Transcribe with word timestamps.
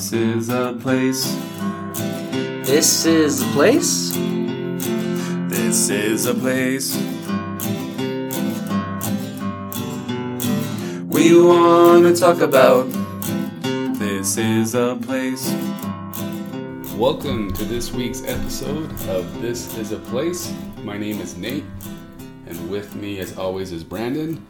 This 0.00 0.14
is 0.14 0.48
a 0.48 0.72
place. 0.80 1.36
This 2.66 3.04
is 3.04 3.42
a 3.42 3.44
place. 3.48 4.12
This 5.50 5.90
is 5.90 6.24
a 6.24 6.32
place. 6.32 6.96
We 11.06 11.38
want 11.38 12.06
to 12.06 12.16
talk 12.18 12.40
about. 12.40 12.90
This 13.98 14.38
is 14.38 14.74
a 14.74 14.98
place. 15.02 15.52
Welcome 16.96 17.52
to 17.52 17.64
this 17.66 17.92
week's 17.92 18.24
episode 18.24 18.90
of 19.10 19.42
This 19.42 19.76
is 19.76 19.92
a 19.92 19.98
Place. 19.98 20.50
My 20.78 20.96
name 20.96 21.20
is 21.20 21.36
Nate, 21.36 21.64
and 22.46 22.70
with 22.70 22.96
me, 22.96 23.18
as 23.18 23.36
always, 23.36 23.70
is 23.70 23.84
Brandon. 23.84 24.46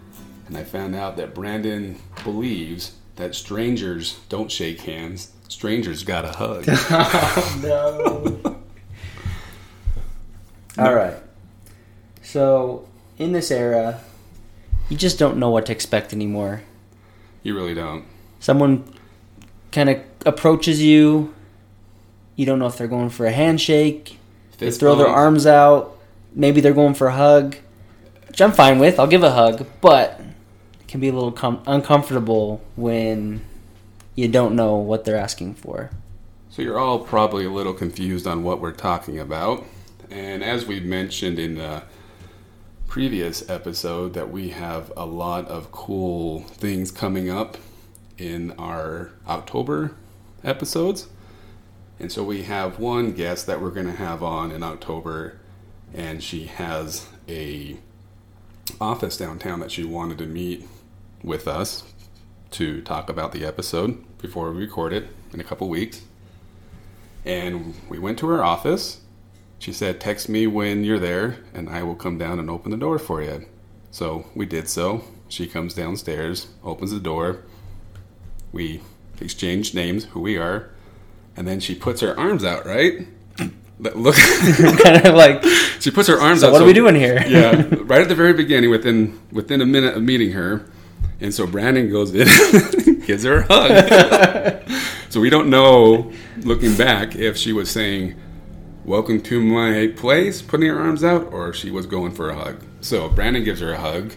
And 0.46 0.56
I 0.56 0.62
found 0.62 0.94
out 0.94 1.16
that 1.16 1.34
Brandon 1.34 2.00
believes 2.22 2.92
that 3.16 3.34
strangers 3.34 4.20
don't 4.28 4.50
shake 4.50 4.82
hands, 4.82 5.32
strangers 5.50 6.04
got 6.04 6.24
a 6.24 6.28
hug. 6.28 6.66
no. 7.62 8.56
All 10.78 10.94
right. 10.94 11.16
So, 12.22 12.88
in 13.18 13.32
this 13.32 13.50
era, 13.50 14.00
you 14.88 14.96
just 14.96 15.18
don't 15.18 15.36
know 15.36 15.50
what 15.50 15.66
to 15.66 15.72
expect 15.72 16.12
anymore. 16.12 16.62
you 17.42 17.54
really 17.54 17.74
don't. 17.74 18.04
Someone 18.38 18.84
kind 19.72 19.90
of 19.90 20.00
approaches 20.24 20.80
you. 20.80 21.34
You 22.36 22.46
don't 22.46 22.58
know 22.58 22.66
if 22.66 22.78
they're 22.78 22.88
going 22.88 23.10
for 23.10 23.26
a 23.26 23.32
handshake. 23.32 24.18
They 24.58 24.66
Fist 24.66 24.80
throw 24.80 24.94
their 24.94 25.08
arms 25.08 25.46
out. 25.46 25.98
Maybe 26.34 26.60
they're 26.60 26.72
going 26.72 26.94
for 26.94 27.08
a 27.08 27.12
hug, 27.14 27.56
which 28.28 28.40
I'm 28.40 28.52
fine 28.52 28.78
with. 28.78 28.98
I'll 29.00 29.06
give 29.08 29.24
a 29.24 29.32
hug, 29.32 29.66
but 29.80 30.20
it 30.80 30.86
can 30.88 31.00
be 31.00 31.08
a 31.08 31.12
little 31.12 31.32
com- 31.32 31.62
uncomfortable 31.66 32.62
when 32.76 33.42
you 34.14 34.28
don't 34.28 34.56
know 34.56 34.76
what 34.76 35.04
they're 35.04 35.16
asking 35.16 35.54
for. 35.54 35.90
So 36.50 36.62
you're 36.62 36.78
all 36.78 36.98
probably 36.98 37.44
a 37.44 37.50
little 37.50 37.74
confused 37.74 38.26
on 38.26 38.42
what 38.42 38.60
we're 38.60 38.72
talking 38.72 39.18
about. 39.18 39.64
And 40.10 40.42
as 40.42 40.66
we 40.66 40.80
mentioned 40.80 41.38
in 41.38 41.54
the 41.54 41.84
previous 42.88 43.48
episode 43.48 44.14
that 44.14 44.32
we 44.32 44.48
have 44.48 44.92
a 44.96 45.06
lot 45.06 45.46
of 45.46 45.70
cool 45.70 46.40
things 46.40 46.90
coming 46.90 47.30
up 47.30 47.56
in 48.18 48.50
our 48.58 49.12
October 49.28 49.94
episodes. 50.42 51.06
And 52.00 52.10
so 52.10 52.24
we 52.24 52.42
have 52.42 52.80
one 52.80 53.12
guest 53.12 53.46
that 53.46 53.62
we're 53.62 53.70
going 53.70 53.86
to 53.86 53.92
have 53.92 54.22
on 54.22 54.50
in 54.50 54.62
October 54.64 55.38
and 55.94 56.22
she 56.22 56.46
has 56.46 57.06
a 57.28 57.76
office 58.80 59.16
downtown 59.16 59.60
that 59.60 59.70
she 59.70 59.84
wanted 59.84 60.18
to 60.18 60.26
meet 60.26 60.66
with 61.22 61.46
us 61.46 61.84
to 62.52 62.82
talk 62.82 63.08
about 63.08 63.32
the 63.32 63.44
episode 63.44 64.04
before 64.18 64.50
we 64.50 64.60
record 64.60 64.92
it 64.92 65.08
in 65.32 65.40
a 65.40 65.44
couple 65.44 65.68
weeks. 65.68 66.02
And 67.24 67.74
we 67.88 67.98
went 67.98 68.18
to 68.20 68.28
her 68.28 68.42
office. 68.42 69.00
She 69.58 69.72
said, 69.72 70.00
Text 70.00 70.28
me 70.28 70.46
when 70.46 70.84
you're 70.84 70.98
there, 70.98 71.38
and 71.52 71.68
I 71.68 71.82
will 71.82 71.94
come 71.94 72.18
down 72.18 72.38
and 72.38 72.48
open 72.48 72.70
the 72.70 72.76
door 72.76 72.98
for 72.98 73.22
you. 73.22 73.46
So 73.90 74.26
we 74.34 74.46
did 74.46 74.68
so. 74.68 75.04
She 75.28 75.46
comes 75.46 75.74
downstairs, 75.74 76.48
opens 76.64 76.90
the 76.92 77.00
door. 77.00 77.42
We 78.52 78.80
exchange 79.20 79.74
names, 79.74 80.06
who 80.06 80.20
we 80.20 80.36
are, 80.38 80.70
and 81.36 81.46
then 81.46 81.60
she 81.60 81.74
puts 81.74 82.00
her 82.00 82.18
arms 82.18 82.44
out, 82.44 82.66
right? 82.66 83.06
Look, 83.78 84.14
kind 84.82 85.06
of 85.06 85.14
like, 85.14 85.44
she 85.78 85.90
puts 85.90 86.08
her 86.08 86.18
arms 86.20 86.40
so 86.40 86.48
out. 86.48 86.52
what 86.52 86.62
are 86.62 86.66
we 86.66 86.72
doing 86.72 86.94
here? 86.94 87.22
yeah, 87.26 87.64
right 87.82 88.02
at 88.02 88.08
the 88.08 88.14
very 88.14 88.32
beginning, 88.32 88.70
within 88.70 89.20
within 89.30 89.60
a 89.60 89.66
minute 89.66 89.96
of 89.96 90.02
meeting 90.02 90.32
her, 90.32 90.69
and 91.20 91.32
so 91.34 91.46
Brandon 91.46 91.90
goes 91.90 92.14
in, 92.14 92.26
gives 93.06 93.24
her 93.24 93.38
a 93.38 93.46
hug. 93.48 94.70
so 95.10 95.20
we 95.20 95.30
don't 95.30 95.50
know, 95.50 96.10
looking 96.38 96.76
back, 96.76 97.14
if 97.16 97.36
she 97.36 97.52
was 97.52 97.70
saying, 97.70 98.14
"Welcome 98.84 99.20
to 99.22 99.40
my 99.40 99.88
place," 99.96 100.42
putting 100.42 100.68
her 100.68 100.78
arms 100.78 101.04
out, 101.04 101.32
or 101.32 101.52
she 101.52 101.70
was 101.70 101.86
going 101.86 102.12
for 102.12 102.30
a 102.30 102.34
hug. 102.34 102.64
So 102.80 103.08
Brandon 103.08 103.44
gives 103.44 103.60
her 103.60 103.72
a 103.72 103.78
hug, 103.78 104.14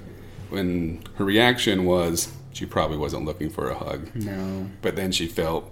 when 0.50 1.04
her 1.16 1.26
reaction 1.26 1.86
was 1.86 2.32
she 2.54 2.66
probably 2.66 2.98
wasn't 2.98 3.26
looking 3.26 3.50
for 3.50 3.70
a 3.70 3.76
hug, 3.76 4.10
No. 4.16 4.70
but 4.82 4.96
then 4.96 5.12
she 5.12 5.28
felt 5.28 5.72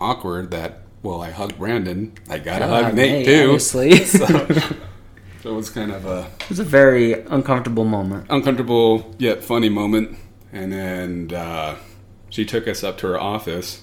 awkward 0.00 0.50
that. 0.50 0.82
Well, 1.00 1.22
I 1.22 1.30
hugged 1.30 1.58
Brandon. 1.58 2.12
I 2.28 2.38
got 2.40 2.54
to 2.58 2.66
Gotta 2.66 2.66
hug 2.66 2.84
hug 2.86 2.94
Nate 2.94 3.12
Nate, 3.12 3.26
too. 3.26 3.44
obviously. 3.44 4.04
so, 4.04 4.26
so 5.42 5.50
it 5.50 5.54
was 5.54 5.70
kind 5.70 5.92
of 5.92 6.04
a 6.06 6.28
It 6.40 6.48
was 6.48 6.58
a 6.58 6.64
very 6.64 7.12
uncomfortable 7.12 7.84
moment. 7.84 8.26
uncomfortable 8.28 9.14
yet 9.16 9.44
funny 9.44 9.68
moment. 9.68 10.18
And 10.52 10.72
then 10.72 11.32
uh, 11.34 11.76
she 12.30 12.44
took 12.44 12.66
us 12.66 12.82
up 12.82 12.98
to 12.98 13.08
her 13.08 13.20
office 13.20 13.82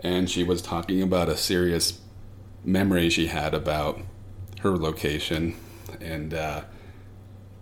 and 0.00 0.30
she 0.30 0.44
was 0.44 0.62
talking 0.62 1.02
about 1.02 1.28
a 1.28 1.36
serious 1.36 2.00
memory 2.64 3.10
she 3.10 3.26
had 3.26 3.54
about 3.54 4.00
her 4.60 4.76
location 4.76 5.56
and 6.00 6.34
uh, 6.34 6.62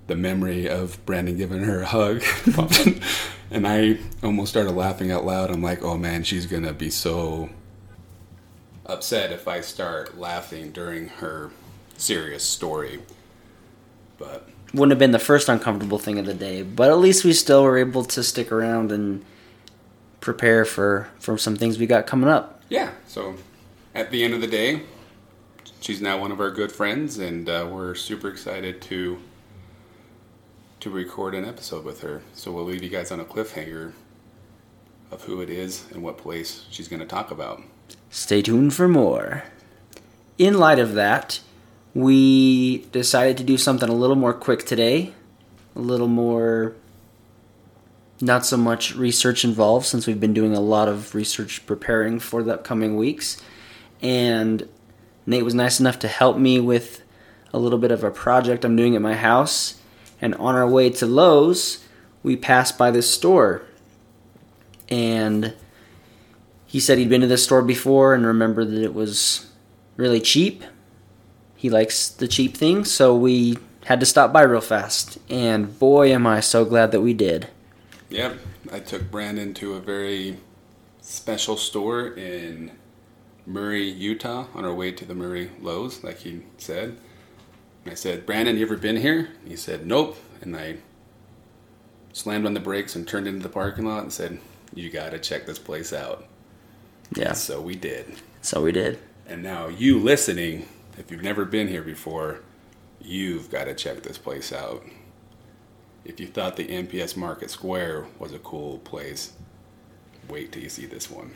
the 0.06 0.16
memory 0.16 0.69
of 0.69 1.05
Brandon 1.06 1.37
giving 1.37 1.65
her 1.65 1.83
a 1.83 1.87
hug. 1.87 2.22
and 3.50 3.66
I 3.66 3.99
almost 4.22 4.50
started 4.50 4.72
laughing 4.72 5.11
out 5.11 5.25
loud. 5.25 5.50
I'm 5.50 5.62
like, 5.62 5.83
oh 5.83 5.97
man, 5.97 6.22
she's 6.22 6.47
going 6.47 6.65
to 6.65 6.72
be 6.72 6.91
so 6.91 7.50
upset 8.84 9.33
if 9.33 9.49
I 9.49 9.61
start 9.61 10.19
laughing 10.19 10.71
during 10.71 11.09
her 11.09 11.50
serious 11.97 12.45
story. 12.45 13.00
But 14.19 14.49
Wouldn't 14.75 14.91
have 14.91 14.99
been 14.99 15.12
the 15.12 15.19
first 15.19 15.49
uncomfortable 15.49 15.99
thing 15.99 16.19
of 16.19 16.27
the 16.27 16.34
day, 16.34 16.62
but 16.62 16.91
at 16.91 16.99
least 16.99 17.25
we 17.25 17.32
still 17.32 17.62
were 17.62 17.78
able 17.78 18.04
to 18.04 18.22
stick 18.22 18.53
around 18.53 18.93
and 18.93 19.25
prepare 20.21 20.65
for, 20.65 21.09
for 21.19 21.38
some 21.38 21.56
things 21.56 21.78
we 21.78 21.87
got 21.87 22.06
coming 22.06 22.28
up. 22.28 22.60
Yeah. 22.69 22.91
So 23.06 23.37
at 23.94 24.10
the 24.10 24.25
end 24.25 24.34
of 24.34 24.41
the 24.41 24.47
day, 24.47 24.82
she's 25.81 26.00
now 26.00 26.19
one 26.19 26.32
of 26.32 26.41
our 26.41 26.50
good 26.50 26.72
friends, 26.72 27.19
and 27.19 27.49
uh, 27.49 27.69
we're 27.71 27.94
super 27.94 28.28
excited 28.28 28.82
to 28.82 29.19
to 30.78 30.91
record 30.91 31.34
an 31.34 31.44
episode 31.44 31.84
with 31.84 32.03
her. 32.03 32.22
So 32.34 32.53
we'll 32.53 32.65
leave 32.65 32.83
you 32.83 32.91
guys 32.91 33.10
on 33.10 33.19
a 33.19 33.25
cliffhanger 33.25 33.93
of 35.10 35.25
who 35.25 35.41
it 35.41 35.48
is 35.48 35.87
and 35.91 36.03
what 36.03 36.19
place 36.19 36.66
she's 36.71 36.87
going 36.87 37.00
to 37.00 37.06
talk 37.06 37.31
about. 37.31 37.62
Stay 38.10 38.43
tuned 38.43 38.75
for 38.75 38.87
more. 38.87 39.44
In 40.38 40.59
light 40.59 40.78
of 40.78 40.94
that, 40.94 41.41
we 41.97 42.84
decided 42.93 43.39
to 43.39 43.43
do 43.43 43.57
something 43.57 43.89
a 43.89 43.95
little 43.95 44.17
more 44.17 44.34
quick 44.34 44.67
today, 44.67 45.15
a 45.75 45.81
little 45.81 46.09
more 46.09 46.77
not 48.21 48.45
so 48.45 48.59
much 48.59 48.95
research 48.95 49.47
involved 49.47 49.87
since 49.87 50.07
we've 50.07 50.21
been 50.21 50.34
doing 50.34 50.55
a 50.55 50.61
lot 50.61 50.89
of 50.89 51.15
research 51.15 51.65
preparing 51.65 52.19
for 52.19 52.43
the 52.43 52.53
upcoming 52.53 52.97
weeks. 52.97 53.41
And 54.03 54.69
Nate 55.25 55.43
was 55.43 55.55
nice 55.55 55.81
enough 55.81 55.99
to 56.01 56.09
help 56.09 56.37
me 56.37 56.61
with 56.61 57.03
a 57.55 57.59
little 57.59 57.79
bit 57.79 57.91
of 57.91 58.05
a 58.05 58.11
project 58.11 58.67
I'm 58.67 58.77
doing 58.77 58.95
at 58.95 59.01
my 59.01 59.15
house. 59.15 59.81
And 60.21 60.34
on 60.34 60.55
our 60.55 60.69
way 60.69 60.91
to 60.91 61.07
Lowe's, 61.07 61.83
we 62.23 62.37
passed 62.37 62.77
by 62.77 62.91
this 62.91 63.11
store. 63.11 63.63
And 64.91 65.55
he 66.67 66.78
said 66.78 66.99
he'd 66.99 67.09
been 67.09 67.23
to 67.23 67.27
this 67.27 67.45
store 67.45 67.63
before 67.63 68.13
and 68.13 68.27
remembered 68.27 68.71
that 68.71 68.83
it 68.83 68.93
was 68.93 69.47
really 69.97 70.21
cheap. 70.21 70.63
He 71.56 71.71
likes 71.71 72.09
the 72.09 72.28
cheap 72.28 72.56
things, 72.56 72.91
so 72.93 73.17
we 73.17 73.59
had 73.87 74.00
to 74.00 74.06
stop 74.06 74.33
by 74.33 74.43
real 74.43 74.61
fast. 74.61 75.19
And 75.31 75.78
boy, 75.78 76.12
am 76.12 76.27
I 76.27 76.41
so 76.41 76.65
glad 76.65 76.93
that 76.93 77.00
we 77.00 77.15
did. 77.15 77.49
Yep. 78.11 78.39
I 78.72 78.81
took 78.81 79.11
Brandon 79.11 79.55
to 79.55 79.75
a 79.75 79.81
very 79.81 80.39
special 81.00 81.56
store 81.56 82.09
in 82.09 82.72
Murray, 83.47 83.89
Utah, 83.89 84.47
on 84.55 84.65
our 84.65 84.75
way 84.75 84.91
to 84.93 85.05
the 85.05 85.15
Murray 85.15 85.50
Lowe's, 85.61 86.03
like 86.03 86.19
he 86.19 86.43
said. 86.59 86.99
And 87.84 87.93
I 87.93 87.95
said, 87.95 88.27
Brandon, 88.27 88.56
you 88.56 88.66
ever 88.66 88.77
been 88.77 88.97
here? 88.97 89.28
He 89.47 89.56
said, 89.56 89.87
Nope. 89.87 90.16
And 90.43 90.56
I 90.56 90.77
slammed 92.12 92.45
on 92.47 92.55
the 92.55 92.61
brakes 92.61 92.97
and 92.97 93.06
turned 93.06 93.28
into 93.28 93.43
the 93.43 93.49
parking 93.49 93.87
lot 93.87 94.03
and 94.03 94.12
said, 94.12 94.41
You 94.75 94.91
gotta 94.91 95.19
check 95.19 95.47
this 95.47 95.59
place 95.61 95.93
out. 95.93 96.27
Yeah, 97.15 97.33
So 97.34 97.61
we 97.61 97.77
did. 97.77 98.16
so 98.42 98.63
we 98.63 98.72
did. 98.72 98.98
And 99.28 99.42
now, 99.42 99.69
you 99.69 99.98
listening, 100.01 100.69
if 100.98 101.10
you've 101.10 101.22
never 101.22 101.45
been 101.45 101.69
here 101.69 101.83
before, 101.83 102.41
you've 103.01 103.51
got 103.51 103.65
to 103.65 103.75
check 103.75 104.03
this 104.03 104.19
place 104.19 104.53
out. 104.53 104.84
If 106.04 106.21
you 106.21 106.27
thought 106.27 106.57
the 106.57 106.66
NPS 106.66 107.16
Market 107.16 107.51
Square 107.51 108.07
was 108.19 108.33
a 108.33 108.39
cool 108.39 108.78
place, 108.78 109.33
wait 110.28 110.53
till 110.53 110.63
you 110.63 110.69
see 110.69 110.87
this 110.87 111.10
one. 111.10 111.33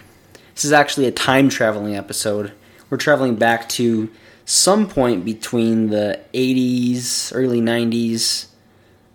This 0.54 0.64
is 0.64 0.72
actually 0.72 1.06
a 1.06 1.12
time 1.12 1.48
traveling 1.48 1.96
episode. 1.96 2.52
We're 2.88 2.98
traveling 2.98 3.36
back 3.36 3.68
to 3.70 4.10
some 4.44 4.88
point 4.88 5.24
between 5.24 5.90
the 5.90 6.20
80s, 6.34 7.32
early 7.34 7.60
90s. 7.60 8.46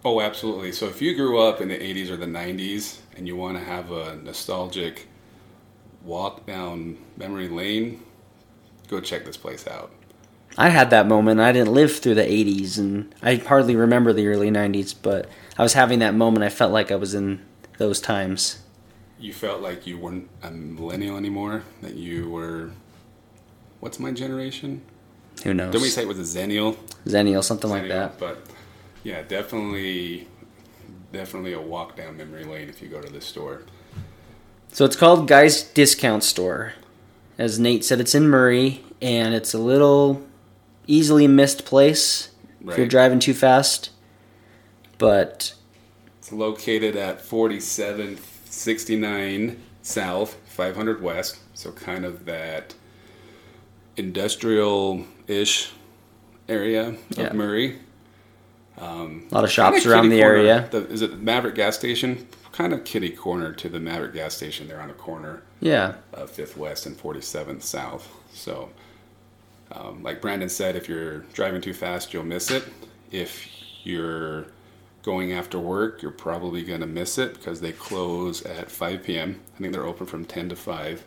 Oh, 0.03 0.21
absolutely. 0.21 0.71
So 0.71 0.88
if 0.88 1.01
you 1.01 1.15
grew 1.15 1.39
up 1.39 1.62
in 1.62 1.69
the 1.69 1.77
80s 1.77 2.09
or 2.09 2.18
the 2.18 2.25
90s 2.25 3.00
and 3.18 3.27
you 3.27 3.36
want 3.36 3.57
to 3.57 3.63
have 3.63 3.91
a 3.91 4.15
nostalgic 4.18 5.07
walk 6.03 6.45
down 6.45 6.98
memory 7.18 7.50
lane, 7.50 8.03
go 8.88 9.01
check 9.01 9.25
this 9.25 9.38
place 9.38 9.68
out. 9.68 9.91
I 10.57 10.69
had 10.69 10.89
that 10.91 11.07
moment. 11.07 11.39
I 11.41 11.51
didn't 11.51 11.73
live 11.73 11.97
through 11.97 12.15
the 12.15 12.21
80s 12.23 12.77
and 12.77 13.13
I 13.21 13.35
hardly 13.35 13.75
remember 13.75 14.13
the 14.13 14.27
early 14.27 14.49
90s, 14.49 14.95
but 15.01 15.29
I 15.57 15.63
was 15.63 15.73
having 15.73 15.99
that 15.99 16.13
moment. 16.13 16.43
I 16.43 16.49
felt 16.49 16.71
like 16.71 16.91
I 16.91 16.95
was 16.95 17.13
in 17.13 17.41
those 17.77 17.99
times. 17.99 18.59
you 19.19 19.33
felt 19.33 19.61
like 19.61 19.85
you 19.87 19.97
weren't 19.97 20.29
a 20.43 20.51
millennial 20.51 21.17
anymore? 21.17 21.63
That 21.81 21.95
you 21.95 22.29
were. 22.29 22.71
What's 23.79 23.99
my 23.99 24.11
generation? 24.11 24.81
Who 25.43 25.53
knows? 25.53 25.71
Did 25.73 25.81
we 25.81 25.89
say 25.89 26.03
it 26.03 26.07
was 26.07 26.19
a 26.19 26.39
zennial? 26.39 26.77
Zennial, 27.05 27.43
something 27.43 27.69
like 27.69 27.87
that. 27.89 28.17
But 28.17 28.45
yeah, 29.03 29.21
definitely, 29.23 30.27
definitely 31.11 31.53
a 31.53 31.61
walk 31.61 31.97
down 31.97 32.17
memory 32.17 32.45
lane 32.45 32.69
if 32.69 32.81
you 32.81 32.87
go 32.87 33.01
to 33.01 33.11
this 33.11 33.25
store. 33.25 33.63
So 34.71 34.85
it's 34.85 34.95
called 34.95 35.27
Guy's 35.27 35.63
Discount 35.63 36.23
Store. 36.23 36.73
As 37.37 37.59
Nate 37.59 37.83
said, 37.83 37.99
it's 37.99 38.15
in 38.15 38.27
Murray, 38.29 38.83
and 39.01 39.33
it's 39.33 39.53
a 39.53 39.57
little 39.59 40.25
easily 40.87 41.27
missed 41.27 41.65
place 41.65 42.29
if 42.67 42.77
you're 42.77 42.87
driving 42.87 43.19
too 43.19 43.33
fast. 43.33 43.89
But 44.97 45.53
It's 46.19 46.31
located 46.31 46.95
at 46.95 47.19
4769 47.21 49.61
South, 49.81 50.37
500 50.47 51.01
West. 51.01 51.39
So 51.53 51.71
kind 51.71 52.05
of 52.05 52.25
that 52.25 52.75
industrial-ish 53.97 55.71
area 56.49 56.88
of 56.89 56.97
Yeah. 57.17 57.33
Murray. 57.33 57.79
Um, 58.77 59.27
a 59.31 59.35
lot 59.35 59.43
of 59.45 59.51
shops 59.51 59.85
around 59.85 60.09
the 60.09 60.19
corner. 60.19 60.35
area. 60.35 60.67
The, 60.69 60.85
is 60.89 61.01
it 61.01 61.11
the 61.11 61.17
Maverick 61.17 61.55
gas 61.55 61.77
station? 61.77 62.27
Kind 62.51 62.73
of 62.73 62.83
kitty 62.83 63.09
corner 63.09 63.53
to 63.53 63.69
the 63.69 63.79
Maverick 63.79 64.13
gas 64.13 64.35
station 64.35 64.67
there 64.67 64.81
on 64.81 64.89
the 64.89 64.93
corner 64.93 65.43
Yeah. 65.61 65.93
of 66.13 66.29
Fifth 66.29 66.57
West 66.57 66.85
and 66.85 66.97
47th 66.97 67.63
South. 67.63 68.09
So, 68.33 68.69
um, 69.71 70.03
like 70.03 70.21
Brandon 70.21 70.50
said, 70.50 70.75
if 70.75 70.88
you're 70.88 71.19
driving 71.33 71.62
too 71.62 71.73
fast, 71.73 72.13
you'll 72.13 72.23
miss 72.23 72.51
it. 72.51 72.63
If 73.12 73.47
you're 73.83 74.47
going 75.03 75.33
after 75.33 75.59
work, 75.59 76.01
you're 76.01 76.12
probably 76.12 76.63
going 76.63 76.81
to 76.81 76.88
miss 76.88 77.17
it 77.17 77.33
because 77.35 77.62
they 77.62 77.71
close 77.71 78.44
at 78.44 78.71
5 78.71 79.03
p.m. 79.03 79.39
I 79.56 79.62
think 79.62 79.73
they're 79.73 79.85
open 79.85 80.06
from 80.06 80.25
10 80.25 80.50
to 80.50 80.56
5. 80.56 81.03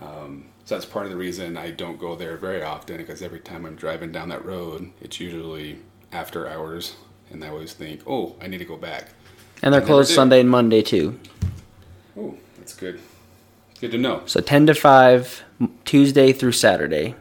Um, 0.00 0.46
so 0.64 0.74
that's 0.74 0.86
part 0.86 1.06
of 1.06 1.12
the 1.12 1.18
reason 1.18 1.56
I 1.56 1.70
don't 1.70 1.98
go 1.98 2.14
there 2.14 2.36
very 2.36 2.62
often 2.62 2.96
because 2.98 3.22
every 3.22 3.40
time 3.40 3.64
I'm 3.64 3.76
driving 3.76 4.12
down 4.12 4.28
that 4.28 4.44
road, 4.44 4.90
it's 5.00 5.20
usually 5.20 5.78
after 6.12 6.48
hours, 6.48 6.96
and 7.30 7.44
I 7.44 7.48
always 7.48 7.72
think, 7.72 8.02
"Oh, 8.06 8.36
I 8.40 8.46
need 8.46 8.58
to 8.58 8.64
go 8.64 8.76
back." 8.76 9.08
And 9.62 9.72
they're 9.72 9.80
never 9.80 9.86
closed. 9.86 10.12
Sunday 10.12 10.40
and 10.40 10.50
Monday 10.50 10.82
too. 10.82 11.18
Oh, 12.18 12.36
that's 12.58 12.74
good. 12.74 13.00
Good 13.80 13.92
to 13.92 13.98
know. 13.98 14.22
So 14.26 14.40
10 14.40 14.66
to 14.66 14.74
5, 14.74 15.42
Tuesday 15.84 16.32
through 16.32 16.52
Saturday. 16.52 17.14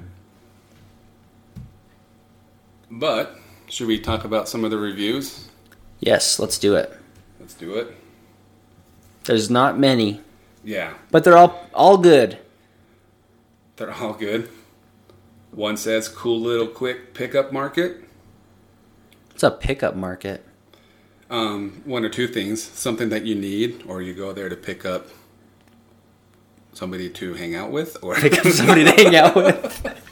But 2.92 3.38
should 3.70 3.88
we 3.88 4.00
talk 4.00 4.26
about 4.26 4.50
some 4.50 4.66
of 4.66 4.72
the 4.72 4.78
reviews? 4.78 5.48
Yes, 6.02 6.40
let's 6.40 6.58
do 6.60 6.76
it. 6.76 6.92
Let's 7.40 7.54
do 7.54 7.76
it. 7.76 7.96
There's 9.24 9.50
not 9.50 9.80
many, 9.80 10.20
Yeah, 10.64 10.94
but 11.12 11.24
they're 11.24 11.38
all 11.38 11.68
all 11.74 11.98
good. 11.98 12.38
they're 13.78 13.94
all 13.94 14.14
good. 14.14 14.50
One 15.52 15.78
says, 15.78 16.08
"Cool 16.10 16.40
little 16.40 16.68
quick 16.68 17.14
pickup 17.14 17.52
market." 17.54 18.04
It's 19.34 19.44
a 19.44 19.52
pickup 19.52 19.96
market. 19.96 20.44
Um, 21.30 21.82
one 21.86 22.04
or 22.04 22.10
two 22.10 22.28
things: 22.28 22.62
something 22.64 23.10
that 23.10 23.26
you 23.26 23.36
need, 23.36 23.84
or 23.88 24.02
you 24.02 24.14
go 24.14 24.34
there 24.34 24.50
to 24.50 24.56
pick 24.56 24.86
up 24.86 25.08
somebody 26.74 27.10
to 27.10 27.34
hang 27.36 27.56
out 27.56 27.72
with, 27.72 27.98
or 28.02 28.16
Pick 28.20 28.40
up 28.46 28.52
somebody 28.52 28.84
to 28.84 28.92
hang 28.92 29.16
out 29.16 29.36
with. 29.36 29.98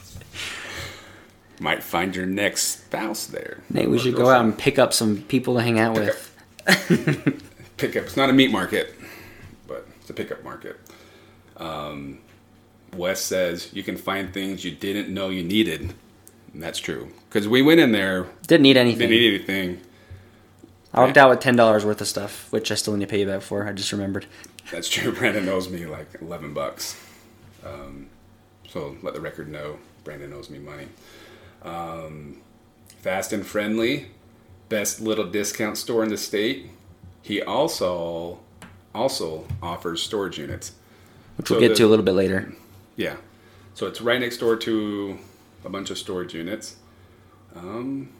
might 1.60 1.82
find 1.82 2.16
your 2.16 2.26
next 2.26 2.62
spouse 2.84 3.26
there. 3.26 3.58
Nate, 3.70 3.88
we 3.88 3.98
should 3.98 4.16
go 4.16 4.28
out 4.30 4.44
and 4.44 4.56
pick 4.56 4.78
up 4.78 4.92
some 4.92 5.22
people 5.22 5.54
to 5.54 5.62
hang 5.62 5.78
out 5.78 5.94
Pick 5.96 6.06
with. 6.06 7.44
pick 7.76 7.96
up. 7.96 8.04
It's 8.04 8.16
not 8.16 8.30
a 8.30 8.32
meat 8.32 8.50
market, 8.50 8.94
but 9.68 9.86
it's 10.00 10.10
a 10.10 10.14
pickup 10.14 10.42
market. 10.42 10.78
Um, 11.58 12.18
Wes 12.96 13.20
says 13.20 13.70
you 13.72 13.82
can 13.82 13.96
find 13.96 14.32
things 14.32 14.64
you 14.64 14.70
didn't 14.72 15.12
know 15.12 15.28
you 15.28 15.42
needed, 15.44 15.94
and 16.52 16.62
that's 16.62 16.78
true. 16.78 17.10
Because 17.28 17.46
we 17.46 17.62
went 17.62 17.78
in 17.78 17.92
there, 17.92 18.26
Didn't 18.46 18.62
need 18.62 18.76
anything. 18.76 19.08
didn't 19.08 19.10
need 19.10 19.34
anything. 19.34 19.80
I 20.92 21.04
walked 21.04 21.18
out 21.18 21.30
with 21.30 21.40
ten 21.40 21.54
dollars 21.54 21.84
worth 21.84 22.00
of 22.00 22.08
stuff, 22.08 22.50
which 22.50 22.72
I 22.72 22.74
still 22.74 22.96
need 22.96 23.04
to 23.04 23.10
pay 23.10 23.20
you 23.20 23.26
back 23.26 23.42
for. 23.42 23.68
I 23.68 23.72
just 23.72 23.92
remembered. 23.92 24.26
That's 24.72 24.88
true. 24.88 25.12
Brandon 25.16 25.48
owes 25.48 25.68
me 25.68 25.86
like 25.86 26.08
eleven 26.20 26.52
bucks. 26.52 26.98
Um, 27.64 28.08
so 28.68 28.96
let 29.02 29.14
the 29.14 29.20
record 29.20 29.48
know 29.48 29.78
Brandon 30.02 30.32
owes 30.32 30.50
me 30.50 30.58
money. 30.58 30.88
Um, 31.62 32.40
fast 32.98 33.32
and 33.32 33.46
friendly, 33.46 34.08
best 34.68 35.00
little 35.00 35.26
discount 35.26 35.76
store 35.76 36.02
in 36.02 36.08
the 36.10 36.16
state. 36.16 36.70
He 37.22 37.42
also 37.42 38.40
also 38.94 39.46
offers 39.62 40.02
storage 40.02 40.38
units. 40.38 40.72
Which 41.36 41.50
we'll 41.50 41.60
get 41.60 41.68
the- 41.70 41.74
to 41.76 41.86
a 41.86 41.88
little 41.88 42.04
bit 42.04 42.12
later. 42.14 42.52
Yeah. 42.96 43.16
So 43.74 43.86
it's 43.86 44.00
right 44.00 44.20
next 44.20 44.38
door 44.38 44.56
to 44.56 45.18
a 45.64 45.68
bunch 45.68 45.90
of 45.90 45.98
storage 45.98 46.34
units. 46.34 46.76
Um, 47.54 48.10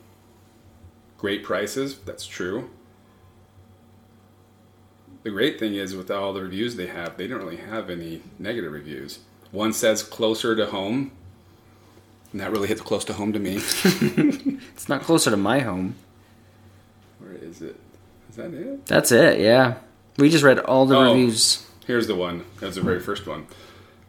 great 1.18 1.42
prices, 1.42 1.98
that's 1.98 2.26
true. 2.26 2.70
The 5.22 5.30
great 5.30 5.58
thing 5.58 5.74
is, 5.74 5.94
with 5.94 6.10
all 6.10 6.32
the 6.32 6.40
reviews 6.42 6.76
they 6.76 6.86
have, 6.86 7.16
they 7.18 7.26
don't 7.26 7.40
really 7.40 7.58
have 7.58 7.90
any 7.90 8.22
negative 8.38 8.72
reviews. 8.72 9.18
One 9.50 9.72
says 9.72 10.02
closer 10.02 10.56
to 10.56 10.66
home, 10.66 11.12
and 12.32 12.40
that 12.40 12.50
really 12.50 12.68
hits 12.68 12.80
close 12.80 13.04
to 13.06 13.12
home 13.12 13.32
to 13.32 13.38
me. 13.38 13.56
It's 14.74 14.88
not 14.88 15.02
closer 15.02 15.30
to 15.30 15.36
my 15.36 15.60
home. 15.60 15.94
Where 17.18 17.32
is 17.34 17.60
it? 17.62 17.76
Is 18.30 18.36
that 18.36 18.54
it? 18.54 18.86
That's 18.86 19.12
it. 19.12 19.40
Yeah, 19.40 19.74
we 20.16 20.30
just 20.30 20.44
read 20.44 20.58
all 20.60 20.86
the 20.86 20.96
Oh. 20.96 21.12
reviews. 21.12 21.66
Here's 21.86 22.06
the 22.06 22.14
one. 22.14 22.44
That's 22.60 22.76
the 22.76 22.82
very 22.82 23.00
first 23.00 23.26
one. 23.26 23.40
It 23.42 23.46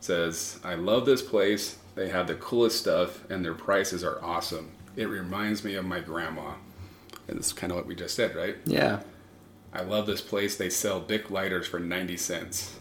says, 0.05 0.59
I 0.63 0.75
love 0.75 1.05
this 1.05 1.21
place. 1.21 1.77
They 1.95 2.09
have 2.09 2.27
the 2.27 2.35
coolest 2.35 2.79
stuff 2.79 3.29
and 3.29 3.43
their 3.43 3.53
prices 3.53 4.03
are 4.03 4.23
awesome. 4.23 4.71
It 4.95 5.05
reminds 5.09 5.63
me 5.63 5.75
of 5.75 5.85
my 5.85 5.99
grandma. 5.99 6.53
And 7.27 7.37
this 7.39 7.47
is 7.47 7.53
kind 7.53 7.71
of 7.71 7.77
what 7.77 7.85
we 7.87 7.95
just 7.95 8.15
said, 8.15 8.35
right? 8.35 8.57
Yeah, 8.65 9.01
I 9.73 9.81
love 9.83 10.05
this 10.05 10.21
place. 10.21 10.55
They 10.55 10.69
sell 10.69 10.99
Bic 10.99 11.29
lighters 11.31 11.67
for 11.67 11.79
90 11.79 12.17
cents. 12.17 12.77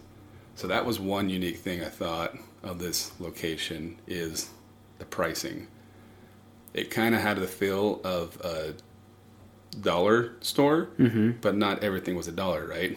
So 0.54 0.66
that 0.68 0.84
was 0.84 1.00
one 1.00 1.28
unique 1.28 1.58
thing 1.58 1.82
I 1.82 1.88
thought 1.88 2.36
of 2.62 2.78
this 2.78 3.12
location 3.20 3.96
is 4.06 4.50
the 5.00 5.04
pricing. 5.06 5.66
It 6.72 6.90
kind 6.90 7.14
of 7.16 7.20
had 7.20 7.38
the 7.38 7.48
feel 7.48 8.00
of 8.04 8.40
a 8.42 8.74
dollar 9.80 10.34
store, 10.40 10.90
Mm-hmm. 10.98 11.32
but 11.40 11.56
not 11.56 11.82
everything 11.82 12.14
was 12.14 12.28
a 12.28 12.32
dollar, 12.32 12.66
right? 12.66 12.96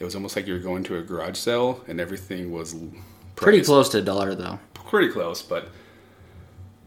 It 0.00 0.04
was 0.04 0.16
almost 0.16 0.34
like 0.34 0.46
you 0.48 0.54
were 0.54 0.58
going 0.60 0.82
to 0.84 0.96
a 0.98 1.02
garage 1.02 1.36
sale 1.38 1.84
and 1.86 2.00
everything 2.00 2.50
was 2.50 2.74
l- 2.74 2.88
pretty 3.36 3.62
close 3.62 3.88
to 3.90 3.98
a 3.98 4.02
dollar 4.02 4.34
though. 4.34 4.58
pretty 4.74 5.12
close, 5.12 5.40
but 5.42 5.68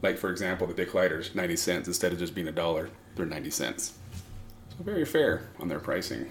like 0.01 0.17
for 0.17 0.29
example, 0.29 0.67
the 0.67 0.73
Bic 0.73 0.93
lighters, 0.93 1.33
90 1.33 1.55
cents 1.55 1.87
instead 1.87 2.11
of 2.11 2.19
just 2.19 2.35
being 2.35 2.47
a 2.49 2.51
dollar, 2.51 2.89
they're 3.15 3.25
90 3.25 3.49
cents. 3.49 3.93
So 4.77 4.83
very 4.83 5.05
fair 5.05 5.47
on 5.59 5.69
their 5.69 5.79
pricing. 5.79 6.29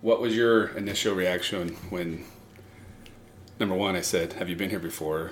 What 0.00 0.20
was 0.20 0.36
your 0.36 0.68
initial 0.76 1.14
reaction 1.14 1.70
when 1.90 2.24
number 3.60 3.74
one 3.74 3.94
I 3.96 4.00
said, 4.00 4.34
"Have 4.34 4.48
you 4.48 4.56
been 4.56 4.70
here 4.70 4.78
before?" 4.80 5.30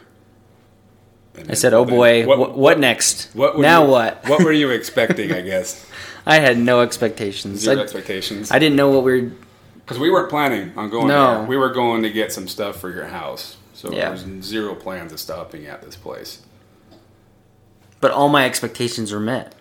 I 1.48 1.54
said, 1.54 1.72
"Oh 1.74 1.84
boy, 1.84 2.26
what, 2.26 2.56
what, 2.56 2.78
next? 2.78 3.30
What 3.34 3.58
now 3.58 3.84
you- 3.84 3.90
what?" 3.90 4.28
What 4.28 4.42
were 4.44 4.52
you 4.52 4.70
expecting? 4.78 5.32
I 5.32 5.40
guess 5.40 5.86
I 6.26 6.38
had 6.40 6.58
no 6.58 6.80
expectations. 6.80 7.60
zero 7.60 7.78
I, 7.78 7.82
expectations. 7.82 8.50
I 8.50 8.58
didn't 8.58 8.76
know 8.76 8.90
what 8.90 9.04
we 9.04 9.22
were. 9.22 9.32
Because 9.78 9.98
we 9.98 10.10
weren't 10.10 10.30
planning 10.30 10.72
on 10.76 10.90
going 10.90 11.08
No. 11.08 11.38
there. 11.38 11.46
We 11.48 11.56
were 11.56 11.70
going 11.70 12.02
to 12.04 12.10
get 12.10 12.32
some 12.32 12.46
stuff 12.46 12.76
for 12.80 12.90
your 12.92 13.06
house. 13.06 13.56
So 13.74 13.90
Yeah. 13.90 14.00
there 14.02 14.10
was 14.12 14.44
zero 14.44 14.74
plans 14.74 15.12
of 15.12 15.18
stopping 15.18 15.66
at 15.66 15.82
this 15.82 15.96
place. 15.96 16.42
But 18.00 18.10
all 18.12 18.28
my 18.28 18.44
expectations 18.46 19.10
were 19.12 19.20
met, 19.20 19.54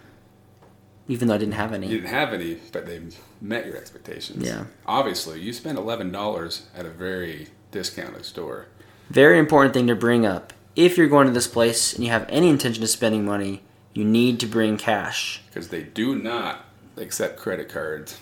even 1.07 1.27
though 1.27 1.35
I 1.35 1.38
didn't 1.38 1.53
have 1.55 1.73
any. 1.73 1.88
You 1.88 1.97
didn't 1.97 2.09
have 2.13 2.33
any, 2.33 2.55
but 2.71 2.85
they 2.85 3.01
met 3.41 3.65
your 3.65 3.75
expectations. 3.77 4.45
Yeah. 4.45 4.65
Obviously, 4.85 5.39
you 5.41 5.51
spent 5.53 5.77
eleven 5.77 6.11
dollars 6.11 6.67
at 6.75 6.85
a 6.85 6.89
very 6.89 7.47
discounted 7.71 8.25
store. 8.25 8.67
Very 9.09 9.39
important 9.39 9.73
thing 9.73 9.88
to 9.88 9.95
bring 9.95 10.25
up. 10.25 10.53
If 10.79 10.98
you're 10.98 11.07
going 11.07 11.27
to 11.27 11.33
this 11.33 11.45
place 11.45 11.93
and 11.93 12.05
you 12.05 12.09
have 12.09 12.25
any 12.29 12.48
intention 12.48 12.81
of 12.83 12.89
spending 12.89 13.25
money, 13.25 13.63
you 13.93 14.05
need 14.05 14.39
to 14.39 14.45
bring 14.45 14.77
cash. 14.77 15.41
Because 15.48 15.67
they 15.67 15.83
do 15.83 16.15
not 16.15 16.63
accept 16.95 17.38
credit 17.38 17.67
cards. 17.67 18.17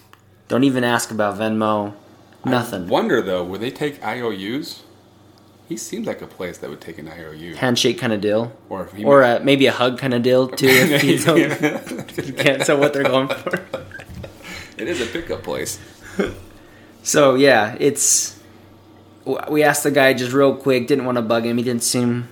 Don't 0.48 0.64
even 0.64 0.84
ask 0.84 1.12
about 1.12 1.38
Venmo. 1.38 1.94
Nothing. 2.44 2.88
Wonder 2.88 3.22
though, 3.22 3.44
would 3.44 3.62
they 3.62 3.70
take 3.70 4.04
IOUs? 4.04 4.82
He 5.70 5.78
seems 5.78 6.08
like 6.08 6.24
a 6.24 6.26
place 6.26 6.58
that 6.58 6.72
would 6.72 6.82
take 6.82 6.98
an 6.98 7.08
IOU. 7.08 7.58
Handshake 7.58 8.00
kind 8.00 8.12
of 8.12 8.22
deal. 8.22 8.52
Or 8.70 8.90
Or 9.06 9.24
uh, 9.24 9.40
maybe 9.44 9.68
a 9.68 9.72
hug 9.72 10.00
kind 10.00 10.16
of 10.16 10.24
deal 10.24 10.48
too. 10.62 10.66
If 10.68 11.04
you, 11.04 11.20
don't, 11.20 11.38
you 12.28 12.34
can't 12.44 12.66
tell 12.66 12.80
what 12.80 12.92
they're 12.92 13.04
going 13.04 13.28
for. 13.28 13.64
it 14.80 14.88
is 14.88 15.00
a 15.00 15.06
pickup 15.06 15.44
place. 15.44 15.80
So 17.04 17.36
yeah, 17.36 17.78
it's. 17.80 18.40
We 19.48 19.62
asked 19.62 19.84
the 19.84 19.92
guy 19.92 20.14
just 20.14 20.34
real 20.34 20.56
quick. 20.56 20.88
Didn't 20.88 21.06
want 21.06 21.18
to 21.18 21.22
bug 21.22 21.46
him. 21.46 21.58
He 21.58 21.64
didn't 21.64 21.84
seem. 21.84 22.30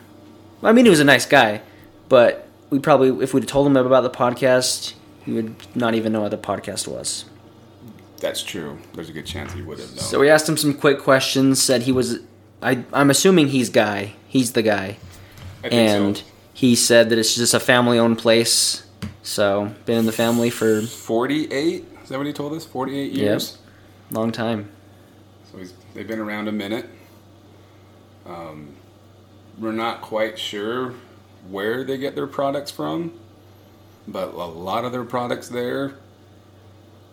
I 0.66 0.72
mean, 0.72 0.86
he 0.86 0.90
was 0.90 1.00
a 1.00 1.06
nice 1.06 1.26
guy, 1.26 1.62
but 2.10 2.48
we 2.70 2.80
probably, 2.80 3.24
if 3.24 3.34
we'd 3.34 3.48
told 3.48 3.68
him 3.68 3.78
about 3.78 4.02
the 4.02 4.10
podcast, 4.10 4.94
he 5.24 5.34
would 5.34 5.56
not 5.76 5.96
even 5.96 6.14
know 6.14 6.22
what 6.22 6.32
the 6.32 6.38
podcast 6.38 6.88
was. 6.88 7.26
That's 8.20 8.44
true. 8.44 8.80
There's 8.94 9.10
a 9.10 9.14
good 9.14 9.26
chance 9.26 9.54
he 9.54 9.62
would 9.62 9.80
have 9.80 9.90
known. 9.90 10.00
So 10.00 10.20
we 10.20 10.30
asked 10.30 10.48
him 10.48 10.58
some 10.58 10.74
quick 10.74 11.00
questions. 11.00 11.62
Said 11.62 11.84
he 11.84 11.92
was. 11.92 12.20
I 12.62 12.84
I'm 12.94 13.10
assuming 13.10 13.50
he's 13.50 13.70
guy. 13.70 14.14
He's 14.28 14.54
the 14.54 14.62
guy, 14.62 14.98
and 15.64 16.18
so. 16.18 16.24
he 16.54 16.76
said 16.76 17.10
that 17.10 17.20
it's 17.20 17.36
just 17.36 17.54
a 17.54 17.60
family-owned 17.60 18.18
place. 18.18 18.86
So 19.24 19.74
been 19.86 20.00
in 20.00 20.06
the 20.06 20.12
family 20.12 20.50
for 20.50 20.82
48. 20.82 21.86
Is 22.04 22.10
that 22.10 22.18
what 22.18 22.28
he 22.28 22.34
told 22.34 22.54
us? 22.54 22.66
48 22.66 23.12
years. 23.12 23.58
a 24.12 24.14
long 24.14 24.32
time. 24.32 24.70
So 25.52 25.58
he's, 25.58 25.74
they've 25.94 26.08
been 26.08 26.20
around 26.20 26.48
a 26.48 26.52
minute. 26.52 26.88
Um, 28.26 28.76
we're 29.60 29.72
not 29.72 30.02
quite 30.02 30.38
sure 30.38 30.94
where 31.50 31.84
they 31.84 31.98
get 31.98 32.16
their 32.16 32.28
products 32.28 32.72
from, 32.72 33.14
but 34.08 34.34
a 34.34 34.46
lot 34.46 34.86
of 34.86 34.92
their 34.92 35.04
products 35.04 35.48
there 35.48 35.96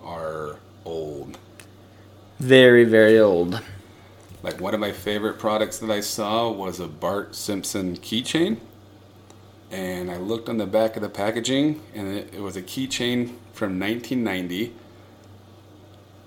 are 0.02 0.56
old. 0.84 1.38
Very 2.38 2.84
very 2.84 3.18
old. 3.18 3.60
Like 4.42 4.60
one 4.60 4.74
of 4.74 4.80
my 4.80 4.90
favorite 4.90 5.38
products 5.38 5.78
that 5.78 5.90
I 5.90 6.00
saw 6.00 6.50
was 6.50 6.80
a 6.80 6.88
Bart 6.88 7.36
Simpson 7.36 7.96
keychain. 7.96 8.58
And 9.70 10.10
I 10.10 10.16
looked 10.16 10.48
on 10.48 10.58
the 10.58 10.66
back 10.66 10.96
of 10.96 11.02
the 11.02 11.08
packaging, 11.08 11.80
and 11.94 12.08
it, 12.08 12.34
it 12.34 12.40
was 12.40 12.56
a 12.56 12.62
keychain 12.62 13.36
from 13.54 13.80
1990. 13.80 14.74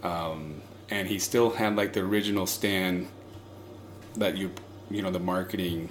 Um, 0.01 0.61
and 0.89 1.07
he 1.07 1.19
still 1.19 1.51
had 1.51 1.75
like 1.75 1.93
the 1.93 1.99
original 1.99 2.47
stand 2.47 3.07
that 4.15 4.37
you, 4.37 4.51
you 4.89 5.01
know, 5.01 5.11
the 5.11 5.19
marketing 5.19 5.89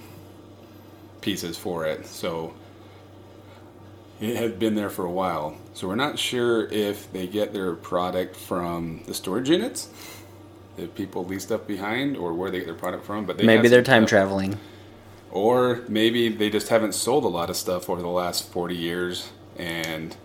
pieces 1.25 1.57
for 1.57 1.85
it. 1.85 2.05
So 2.05 2.53
it 4.21 4.35
had 4.37 4.59
been 4.59 4.75
there 4.75 4.89
for 4.89 5.05
a 5.05 5.11
while. 5.11 5.57
So 5.73 5.87
we're 5.87 5.95
not 5.95 6.17
sure 6.17 6.67
if 6.69 7.11
they 7.11 7.27
get 7.27 7.51
their 7.51 7.73
product 7.73 8.35
from 8.35 9.01
the 9.07 9.13
storage 9.13 9.49
units 9.49 9.89
if 10.77 10.93
people 10.95 11.25
leave 11.25 11.41
stuff 11.41 11.65
behind 11.67 12.15
or 12.17 12.33
where 12.33 12.51
they 12.51 12.59
get 12.59 12.67
their 12.67 12.75
product 12.75 13.05
from. 13.05 13.25
But 13.25 13.37
they 13.37 13.45
Maybe 13.45 13.67
they're 13.67 13.81
time 13.81 14.03
stuff. 14.03 14.09
traveling. 14.09 14.57
or 15.31 15.81
maybe 15.89 16.29
they 16.29 16.49
just 16.49 16.69
haven't 16.69 16.93
sold 16.93 17.25
a 17.25 17.27
lot 17.27 17.49
of 17.49 17.57
stuff 17.57 17.89
over 17.89 18.01
the 18.01 18.07
last 18.07 18.49
forty 18.51 18.75
years, 18.75 19.29
and 19.57 20.15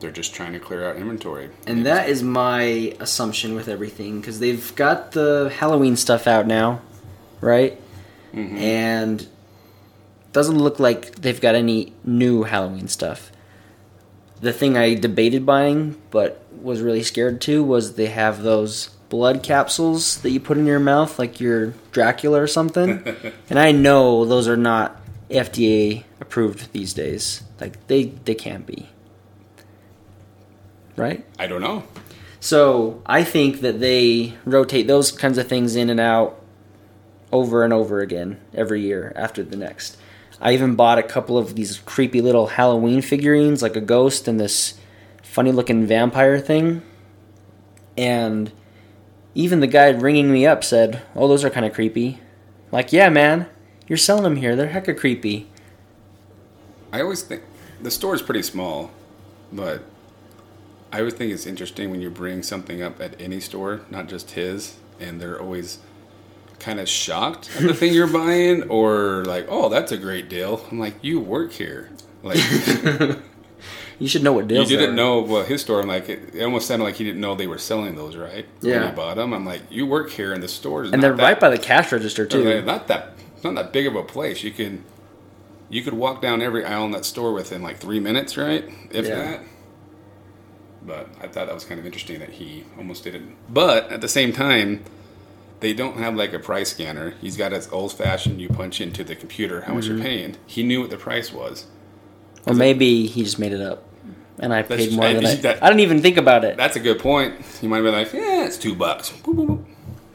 they're 0.00 0.10
just 0.10 0.34
trying 0.34 0.52
to 0.54 0.60
clear 0.60 0.88
out 0.88 0.96
inventory. 0.96 1.50
And 1.66 1.84
that 1.86 2.08
is 2.08 2.22
my 2.22 2.94
assumption 3.00 3.54
with 3.54 3.68
everything 3.68 4.20
because 4.20 4.38
they've 4.40 4.74
got 4.76 5.12
the 5.12 5.52
Halloween 5.58 5.96
stuff 5.96 6.26
out 6.26 6.46
now, 6.46 6.80
right? 7.42 7.78
Mhm. 8.34 8.58
And 8.58 9.26
doesn't 10.34 10.58
look 10.58 10.80
like 10.80 11.14
they've 11.14 11.40
got 11.40 11.54
any 11.54 11.94
new 12.04 12.42
Halloween 12.42 12.88
stuff. 12.88 13.30
The 14.40 14.52
thing 14.52 14.76
I 14.76 14.94
debated 14.94 15.46
buying, 15.46 15.96
but 16.10 16.44
was 16.60 16.82
really 16.82 17.04
scared 17.04 17.40
to, 17.42 17.62
was 17.62 17.94
they 17.94 18.06
have 18.06 18.42
those 18.42 18.88
blood 19.08 19.44
capsules 19.44 20.20
that 20.22 20.30
you 20.30 20.40
put 20.40 20.58
in 20.58 20.66
your 20.66 20.80
mouth, 20.80 21.20
like 21.20 21.40
you're 21.40 21.72
Dracula 21.92 22.42
or 22.42 22.48
something. 22.48 23.04
and 23.48 23.58
I 23.60 23.70
know 23.70 24.24
those 24.24 24.48
are 24.48 24.56
not 24.56 25.00
FDA 25.30 26.02
approved 26.20 26.72
these 26.72 26.92
days. 26.92 27.44
Like 27.60 27.86
they 27.86 28.06
they 28.06 28.34
can't 28.34 28.66
be. 28.66 28.88
Right? 30.96 31.24
I 31.38 31.46
don't 31.46 31.62
know. 31.62 31.84
So 32.40 33.02
I 33.06 33.22
think 33.22 33.60
that 33.60 33.78
they 33.78 34.34
rotate 34.44 34.88
those 34.88 35.12
kinds 35.12 35.38
of 35.38 35.46
things 35.46 35.76
in 35.76 35.90
and 35.90 36.00
out 36.00 36.40
over 37.32 37.62
and 37.62 37.72
over 37.72 38.00
again 38.00 38.40
every 38.52 38.80
year 38.80 39.12
after 39.14 39.44
the 39.44 39.56
next. 39.56 39.96
I 40.40 40.52
even 40.52 40.74
bought 40.74 40.98
a 40.98 41.02
couple 41.02 41.38
of 41.38 41.54
these 41.54 41.78
creepy 41.78 42.20
little 42.20 42.48
Halloween 42.48 43.00
figurines, 43.02 43.62
like 43.62 43.76
a 43.76 43.80
ghost 43.80 44.28
and 44.28 44.38
this 44.38 44.78
funny 45.22 45.52
looking 45.52 45.86
vampire 45.86 46.38
thing. 46.38 46.82
And 47.96 48.52
even 49.34 49.60
the 49.60 49.66
guy 49.66 49.88
ringing 49.90 50.32
me 50.32 50.46
up 50.46 50.64
said, 50.64 51.02
Oh, 51.14 51.28
those 51.28 51.44
are 51.44 51.50
kind 51.50 51.66
of 51.66 51.72
creepy. 51.72 52.20
Like, 52.72 52.92
yeah, 52.92 53.08
man, 53.08 53.46
you're 53.86 53.96
selling 53.96 54.24
them 54.24 54.36
here. 54.36 54.56
They're 54.56 54.68
hecka 54.68 54.96
creepy. 54.96 55.48
I 56.92 57.00
always 57.00 57.22
think 57.22 57.42
the 57.82 57.90
store 57.90 58.14
is 58.14 58.22
pretty 58.22 58.42
small, 58.42 58.90
but 59.52 59.82
I 60.92 61.00
always 61.00 61.14
think 61.14 61.32
it's 61.32 61.46
interesting 61.46 61.90
when 61.90 62.00
you 62.00 62.10
bring 62.10 62.42
something 62.42 62.82
up 62.82 63.00
at 63.00 63.20
any 63.20 63.40
store, 63.40 63.80
not 63.90 64.08
just 64.08 64.32
his, 64.32 64.76
and 65.00 65.20
they're 65.20 65.40
always 65.40 65.78
kind 66.64 66.80
of 66.80 66.88
shocked 66.88 67.50
at 67.56 67.62
the 67.62 67.74
thing 67.74 67.92
you're 67.92 68.06
buying, 68.06 68.62
or 68.64 69.24
like, 69.26 69.46
"Oh, 69.48 69.68
that's 69.68 69.92
a 69.92 69.96
great 69.96 70.28
deal." 70.28 70.64
I'm 70.70 70.78
like, 70.78 70.94
"You 71.02 71.20
work 71.20 71.52
here." 71.52 71.90
Like 72.22 72.38
You 74.00 74.08
should 74.08 74.24
know 74.24 74.32
what 74.32 74.42
you 74.50 74.56
deals 74.56 74.68
didn't 74.68 74.90
are. 74.90 74.92
know 74.92 75.20
well 75.20 75.44
his 75.44 75.60
store. 75.60 75.80
I'm 75.80 75.86
like, 75.86 76.08
it, 76.08 76.34
it 76.34 76.42
almost 76.42 76.66
sounded 76.66 76.84
like 76.84 76.96
he 76.96 77.04
didn't 77.04 77.20
know 77.20 77.34
they 77.36 77.46
were 77.46 77.58
selling 77.58 77.94
those, 77.94 78.16
right? 78.16 78.44
When 78.60 78.72
Yeah. 78.72 78.90
he 78.90 78.96
bought 78.96 79.16
them. 79.16 79.32
I'm 79.32 79.44
like, 79.46 79.62
"You 79.70 79.86
work 79.86 80.10
here, 80.10 80.32
in 80.32 80.40
the 80.40 80.48
store 80.48 80.82
And 80.84 81.00
they're 81.02 81.14
that 81.14 81.22
right 81.22 81.38
by 81.38 81.48
the 81.50 81.58
cash 81.58 81.92
register, 81.92 82.26
too. 82.26 82.42
They're 82.42 82.62
Not 82.62 82.88
that, 82.88 83.12
not 83.44 83.54
that 83.54 83.72
big 83.72 83.86
of 83.86 83.94
a 83.94 84.02
place. 84.02 84.42
You 84.42 84.50
can, 84.50 84.84
you 85.68 85.82
could 85.82 85.94
walk 85.94 86.20
down 86.20 86.42
every 86.42 86.64
aisle 86.64 86.86
in 86.86 86.90
that 86.92 87.04
store 87.04 87.32
within 87.32 87.62
like 87.62 87.78
three 87.78 88.00
minutes, 88.00 88.36
right? 88.36 88.64
If 88.90 89.06
Yeah. 89.06 89.14
that. 89.16 89.40
But 90.86 91.08
I 91.22 91.28
thought 91.28 91.46
that 91.46 91.54
was 91.54 91.64
kind 91.64 91.78
of 91.78 91.86
interesting 91.86 92.18
that 92.20 92.30
he 92.30 92.64
almost 92.76 93.04
didn't. 93.04 93.36
But 93.48 93.90
at 93.92 94.00
the 94.00 94.08
same 94.08 94.32
time, 94.32 94.82
they 95.60 95.72
don't 95.72 95.96
have 95.98 96.14
like 96.14 96.32
a 96.32 96.38
price 96.38 96.70
scanner. 96.72 97.14
He's 97.20 97.36
got 97.36 97.52
his 97.52 97.68
old 97.72 97.92
fashioned. 97.92 98.40
You 98.40 98.48
punch 98.48 98.80
into 98.80 99.02
the 99.04 99.14
computer 99.16 99.62
how 99.62 99.68
Mm-hmm. 99.68 99.74
much 99.76 99.86
you're 99.86 99.98
paying. 99.98 100.36
He 100.46 100.62
knew 100.62 100.80
what 100.80 100.90
the 100.90 100.96
price 100.98 101.32
was. 101.32 101.66
Or 102.46 102.54
maybe 102.54 103.06
he 103.06 103.22
just 103.24 103.38
made 103.38 103.52
it 103.52 103.60
up. 103.60 103.84
And 104.38 104.52
I 104.52 104.62
paid 104.62 104.92
more 104.92 105.12
than 105.12 105.24
I. 105.24 105.34
that- 105.36 105.62
I 105.62 105.68
didn't 105.68 105.80
even 105.80 106.02
think 106.02 106.16
about 106.16 106.44
it. 106.44 106.56
That's 106.56 106.76
a 106.76 106.80
good 106.80 106.98
point. 106.98 107.34
You 107.62 107.68
might 107.68 107.80
be 107.82 107.90
like, 107.90 108.12
yeah, 108.12 108.44
it's 108.44 108.58
two 108.58 108.74
bucks. 108.74 109.10
Boop, 109.10 109.34
boop, 109.36 109.46
boop. 109.46 109.64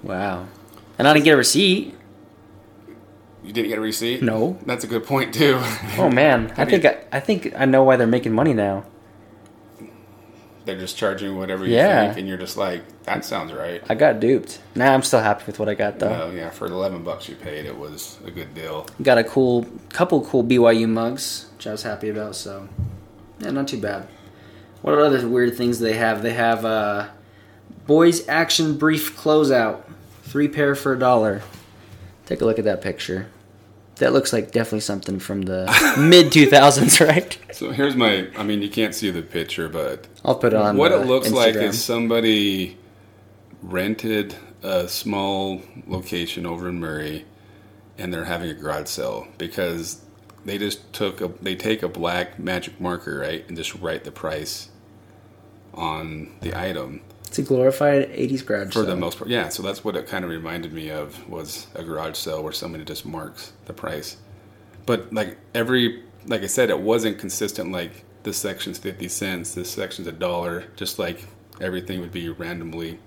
Wow. 0.04 0.46
And 0.98 1.08
I 1.08 1.14
didn't 1.14 1.26
get 1.26 1.34
a 1.34 1.38
receipt. 1.38 1.96
You 3.44 3.54
didn't 3.54 3.70
get 3.70 3.78
a 3.78 3.82
receipt. 3.82 4.22
No. 4.22 4.60
That's 4.66 4.84
a 4.84 4.88
good 4.88 5.06
point 5.06 5.34
too. 5.34 5.58
Oh 5.98 6.10
man, 6.12 6.54
I 6.58 6.66
think 6.66 6.84
I, 6.86 6.98
I 7.12 7.20
think 7.22 7.54
I 7.58 7.66
know 7.66 7.84
why 7.84 7.96
they're 7.96 8.06
making 8.06 8.34
money 8.34 8.54
now. 8.54 8.86
They're 10.70 10.78
just 10.80 10.98
charging 10.98 11.36
whatever 11.36 11.66
you 11.66 11.74
Yeah. 11.74 12.06
think, 12.06 12.20
and 12.20 12.28
you're 12.28 12.38
just 12.38 12.56
like, 12.58 12.82
that 13.06 13.26
sounds 13.26 13.52
right. 13.52 13.82
I 13.90 13.96
got 13.96 14.20
duped. 14.20 14.60
Nah, 14.76 14.94
I'm 14.94 15.02
still 15.02 15.20
happy 15.20 15.44
with 15.48 15.58
what 15.58 15.68
I 15.68 15.74
got 15.74 15.98
though. 15.98 16.28
Uh, 16.28 16.32
yeah, 16.32 16.52
for 16.52 16.70
the 16.70 16.76
eleven 16.76 17.04
bucks 17.04 17.28
you 17.28 17.36
paid, 17.36 17.66
it 17.66 17.76
was 17.76 18.20
a 18.24 18.30
good 18.30 18.54
deal. 18.54 18.86
Got 19.02 19.18
a 19.18 19.24
cool 19.24 19.66
couple 19.90 20.24
cool 20.24 20.44
BYU 20.44 20.88
mugs, 20.88 21.48
which 21.58 21.66
I 21.66 21.72
was 21.72 21.82
happy 21.82 22.10
about. 22.10 22.36
So, 22.36 22.70
yeah, 23.40 23.50
not 23.50 23.68
too 23.68 23.80
bad. 23.82 24.08
What 24.84 24.94
other 24.98 25.28
weird 25.28 25.58
things 25.58 25.80
they 25.80 25.94
have? 25.94 26.22
They 26.22 26.34
have 26.34 26.64
uh, 26.66 27.08
boys 27.88 28.28
action 28.30 28.78
brief 28.78 29.18
closeout, 29.18 29.82
three 30.24 30.48
pair 30.48 30.76
for 30.76 30.94
a 30.94 31.00
dollar. 31.00 31.42
Take 32.28 32.42
a 32.42 32.46
look 32.46 32.60
at 32.60 32.66
that 32.66 32.82
picture. 32.82 33.28
That 34.00 34.14
looks 34.14 34.32
like 34.34 34.52
definitely 34.52 34.80
something 34.82 35.20
from 35.20 35.44
the 35.44 35.66
mid 36.00 36.28
2000s, 36.28 37.06
right? 37.08 37.38
So 37.52 37.72
here's 37.72 37.96
my. 37.96 38.28
I 38.38 38.44
mean, 38.44 38.62
you 38.62 38.70
can't 38.70 38.96
see 38.96 39.12
the 39.12 39.22
picture, 39.22 39.70
but 39.70 40.08
I'll 40.26 40.36
put 40.36 40.54
it 40.54 40.58
on. 40.58 40.78
what 40.78 40.92
it 40.92 41.06
looks 41.06 41.32
like 41.32 41.56
is 41.56 41.84
somebody 41.84 42.78
rented 43.62 44.36
a 44.64 44.88
small 44.88 45.62
location 45.88 46.46
over 46.46 46.70
in 46.70 46.80
Murray, 46.80 47.26
and 47.98 48.14
they're 48.14 48.26
having 48.26 48.50
a 48.50 48.54
garage 48.54 48.88
sale 48.88 49.28
because 49.38 50.02
they 50.46 50.58
just 50.58 50.92
took 50.94 51.22
a. 51.22 51.28
They 51.42 51.56
take 51.56 51.84
a 51.84 51.90
black 51.90 52.40
magic 52.40 52.80
marker, 52.80 53.20
right, 53.20 53.46
and 53.48 53.58
just 53.58 53.76
write 53.76 54.06
the 54.06 54.12
price 54.12 54.70
on 55.74 56.32
the 56.42 56.58
item. 56.58 57.02
It's 57.30 57.38
a 57.38 57.44
glorified 57.44 58.10
80s 58.10 58.44
garage 58.44 58.74
For 58.74 58.82
the 58.82 58.96
most 58.96 59.20
part, 59.20 59.30
yeah. 59.30 59.50
So 59.50 59.62
that's 59.62 59.84
what 59.84 59.96
it 59.96 60.08
kind 60.08 60.26
of 60.26 60.32
reminded 60.32 60.74
me 60.74 60.90
of 60.90 61.30
was 61.30 61.68
a 61.76 61.84
garage 61.84 62.18
sale 62.18 62.42
where 62.42 62.52
somebody 62.52 62.84
just 62.84 63.06
marks 63.06 63.54
the 63.66 63.74
price. 63.74 64.18
But 64.88 65.14
like 65.14 65.38
every, 65.54 66.04
like 66.26 66.42
I 66.42 66.48
said, 66.48 66.72
it 66.72 66.80
wasn't 66.80 67.20
consistent. 67.20 67.72
Like 67.72 68.04
this 68.24 68.38
section's 68.38 68.80
fifty 68.80 69.08
cents, 69.08 69.54
this 69.54 69.70
section's 69.70 70.08
a 70.08 70.12
dollar. 70.12 70.66
Just 70.76 70.98
like 70.98 71.24
everything 71.62 72.02
would 72.02 72.12
be 72.12 72.30
randomly 72.30 72.98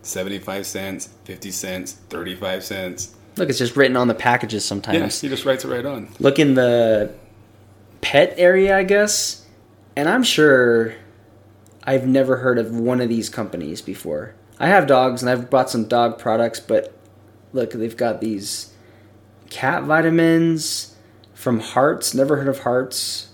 seventy-five 0.00 0.66
cents, 0.66 1.10
fifty 1.24 1.50
cents, 1.50 1.92
thirty-five 1.92 2.64
cents. 2.64 3.14
Look, 3.36 3.50
it's 3.50 3.58
just 3.58 3.76
written 3.76 3.96
on 3.98 4.08
the 4.08 4.14
packages 4.14 4.64
sometimes. 4.64 4.94
Yeah, 4.94 5.00
sometimes. 5.00 5.20
he 5.20 5.28
just 5.28 5.44
writes 5.44 5.66
it 5.66 5.68
right 5.68 5.84
on. 5.84 6.08
Look 6.18 6.38
in 6.38 6.54
the 6.54 7.12
pet 8.00 8.32
area, 8.38 8.78
I 8.78 8.84
guess, 8.84 9.44
and 9.96 10.08
I'm 10.08 10.22
sure 10.22 10.94
I've 11.84 12.06
never 12.06 12.38
heard 12.38 12.58
of 12.58 12.70
one 12.70 13.00
of 13.00 13.08
these 13.08 13.28
companies 13.28 13.80
before. 13.80 14.34
I 14.58 14.68
have 14.68 14.86
dogs 14.86 15.22
and 15.22 15.30
I've 15.30 15.48
bought 15.48 15.70
some 15.70 15.84
dog 15.84 16.18
products, 16.18 16.60
but 16.60 16.92
look, 17.52 17.72
they've 17.72 17.96
got 17.96 18.20
these 18.20 18.72
cat 19.48 19.84
vitamins 19.84 20.94
from 21.34 21.60
Hartz. 21.60 22.14
Never 22.14 22.36
heard 22.36 22.48
of 22.48 22.60
Hartz. 22.60 23.28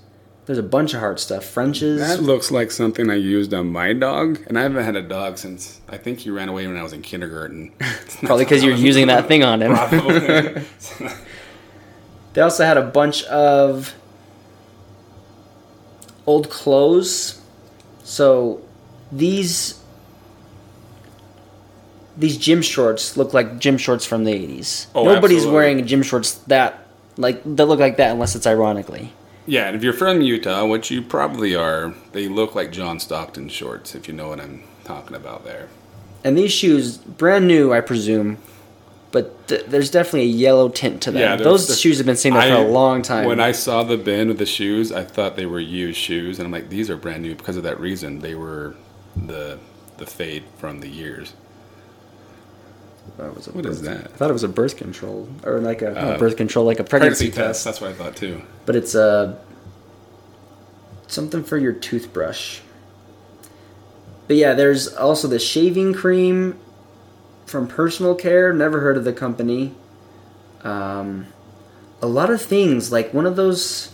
There's 0.46 0.58
a 0.58 0.62
bunch 0.62 0.94
of 0.94 1.00
Heart 1.00 1.18
stuff. 1.18 1.44
French's. 1.44 1.98
That 1.98 2.22
looks 2.22 2.52
like 2.52 2.70
something 2.70 3.10
I 3.10 3.16
used 3.16 3.52
on 3.52 3.72
my 3.72 3.92
dog, 3.92 4.38
and 4.46 4.56
I 4.56 4.62
haven't 4.62 4.84
had 4.84 4.94
a 4.94 5.02
dog 5.02 5.38
since 5.38 5.80
I 5.88 5.96
think 5.96 6.20
he 6.20 6.30
ran 6.30 6.48
away 6.48 6.68
when 6.68 6.76
I 6.76 6.84
was 6.84 6.92
in 6.92 7.02
kindergarten. 7.02 7.72
Probably 8.22 8.44
because 8.44 8.62
you're 8.62 8.76
using 8.76 9.08
that 9.08 9.26
thing 9.26 9.42
on 9.42 9.60
him. 9.60 9.74
Probably. 9.74 10.62
They 12.36 12.42
also 12.42 12.66
had 12.66 12.76
a 12.76 12.82
bunch 12.82 13.24
of 13.24 13.94
old 16.26 16.50
clothes. 16.50 17.40
So 18.06 18.62
these 19.10 19.82
these 22.16 22.38
gym 22.38 22.62
shorts 22.62 23.16
look 23.16 23.34
like 23.34 23.58
gym 23.58 23.76
shorts 23.76 24.06
from 24.06 24.22
the 24.22 24.32
80s. 24.32 24.86
Oh, 24.94 25.04
Nobody's 25.04 25.38
absolutely. 25.38 25.54
wearing 25.54 25.86
gym 25.86 26.02
shorts 26.04 26.34
that 26.46 26.86
like 27.16 27.42
that 27.44 27.66
look 27.66 27.80
like 27.80 27.96
that 27.96 28.12
unless 28.12 28.36
it's 28.36 28.46
ironically. 28.46 29.12
Yeah, 29.44 29.66
and 29.66 29.76
if 29.76 29.82
you're 29.82 29.92
from 29.92 30.22
Utah, 30.22 30.66
which 30.66 30.90
you 30.90 31.02
probably 31.02 31.56
are, 31.56 31.94
they 32.12 32.28
look 32.28 32.54
like 32.54 32.70
John 32.70 33.00
Stockton 33.00 33.48
shorts, 33.48 33.94
if 33.96 34.06
you 34.06 34.14
know 34.14 34.28
what 34.28 34.40
I'm 34.40 34.62
talking 34.84 35.16
about 35.16 35.44
there. 35.44 35.68
And 36.24 36.38
these 36.38 36.52
shoes, 36.52 36.96
brand 36.96 37.46
new, 37.46 37.72
I 37.72 37.80
presume, 37.80 38.38
but 39.16 39.48
th- 39.48 39.64
there's 39.66 39.90
definitely 39.90 40.22
a 40.22 40.34
yellow 40.46 40.68
tint 40.68 41.00
to 41.04 41.10
them. 41.10 41.22
Yeah, 41.22 41.36
Those 41.36 41.80
shoes 41.80 41.96
have 41.96 42.04
been 42.06 42.16
sitting 42.16 42.34
there 42.38 42.54
for 42.56 42.62
a 42.68 42.70
long 42.70 43.00
time. 43.00 43.24
When 43.26 43.40
I 43.40 43.52
saw 43.52 43.82
the 43.82 43.96
bin 43.96 44.28
with 44.28 44.36
the 44.38 44.44
shoes, 44.46 44.92
I 44.92 45.04
thought 45.04 45.36
they 45.36 45.46
were 45.46 45.58
used 45.60 45.96
shoes, 45.98 46.38
and 46.38 46.44
I'm 46.46 46.52
like, 46.52 46.68
these 46.68 46.90
are 46.90 46.96
brand 46.98 47.22
new 47.22 47.34
because 47.34 47.56
of 47.56 47.62
that 47.62 47.80
reason. 47.80 48.18
They 48.20 48.34
were 48.34 48.74
the 49.16 49.58
the 49.96 50.04
fade 50.04 50.44
from 50.58 50.80
the 50.80 50.88
years. 50.88 51.32
it 53.18 53.34
was 53.34 53.46
a 53.48 53.52
What 53.52 53.64
is 53.64 53.80
birth- 53.80 53.88
that? 53.88 54.10
I 54.12 54.16
thought 54.18 54.28
it 54.28 54.34
was 54.34 54.42
a 54.44 54.48
birth 54.48 54.76
control 54.76 55.28
or 55.44 55.60
like 55.60 55.80
a 55.80 55.98
Uh, 55.98 56.18
birth 56.18 56.36
control, 56.36 56.66
like 56.66 56.78
a 56.80 56.84
pregnancy, 56.84 57.30
test. 57.30 57.64
That's 57.64 57.80
what 57.80 57.88
I 57.90 57.94
thought 57.94 58.16
too. 58.16 58.42
But 58.66 58.76
it's 58.76 58.94
a 58.94 59.38
something 61.06 61.42
for 61.42 61.56
your 61.56 61.72
toothbrush. 61.72 62.60
But 64.26 64.36
yeah, 64.36 64.52
there's 64.54 64.88
also 64.88 65.26
the 65.28 65.38
shaving 65.38 65.94
cream 65.94 66.58
from 67.46 67.66
Personal 67.66 68.14
Care. 68.14 68.52
Never 68.52 68.80
heard 68.80 68.96
of 68.96 69.04
the 69.04 69.12
company. 69.12 69.74
Um, 70.62 71.26
a 72.02 72.06
lot 72.06 72.30
of 72.30 72.42
things 72.42 72.92
like 72.92 73.14
one 73.14 73.24
of 73.26 73.36
those 73.36 73.90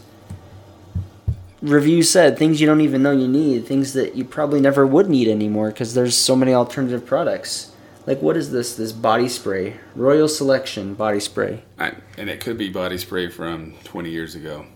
reviews 1.61 2.11
said 2.11 2.37
things 2.37 2.61
you 2.61 2.67
don't 2.67 2.81
even 2.81 3.03
know 3.03 3.13
you 3.13 3.29
need, 3.29 3.67
things 3.67 3.93
that 3.93 4.17
you 4.17 4.25
probably 4.25 4.61
never 4.61 4.87
would 4.87 5.09
need 5.09 5.29
anymore 5.29 5.69
because 5.69 5.95
there's 5.95 6.17
so 6.17 6.35
many 6.35 6.53
alternative 6.53 7.07
products. 7.07 7.71
Like 8.07 8.21
what 8.21 8.37
is 8.37 8.51
this? 8.51 8.75
This 8.75 8.91
body 8.91 9.29
spray, 9.29 9.77
Royal 9.95 10.27
Selection 10.27 10.95
body 10.95 11.21
spray. 11.21 11.63
I, 11.79 11.93
and 12.19 12.29
it 12.29 12.41
could 12.41 12.59
be 12.59 12.69
body 12.69 12.99
spray 12.99 13.29
from 13.29 13.75
20 13.85 14.11
years 14.11 14.35
ago, 14.35 14.67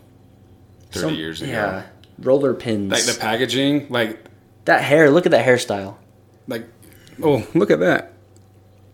30 0.93 1.01
Some- 1.07 1.15
years 1.17 1.43
ago. 1.43 1.51
Yeah, 1.51 1.87
roller 2.21 2.55
pins. 2.55 2.93
Like 2.93 3.03
the 3.05 3.19
packaging, 3.21 3.89
like 3.89 4.21
that 4.67 4.83
hair. 4.83 5.11
Look 5.11 5.27
at 5.27 5.33
that 5.33 5.45
hairstyle. 5.45 5.97
like 6.47 6.67
oh 7.21 7.45
look 7.55 7.73
at 7.73 7.81
that. 7.81 8.13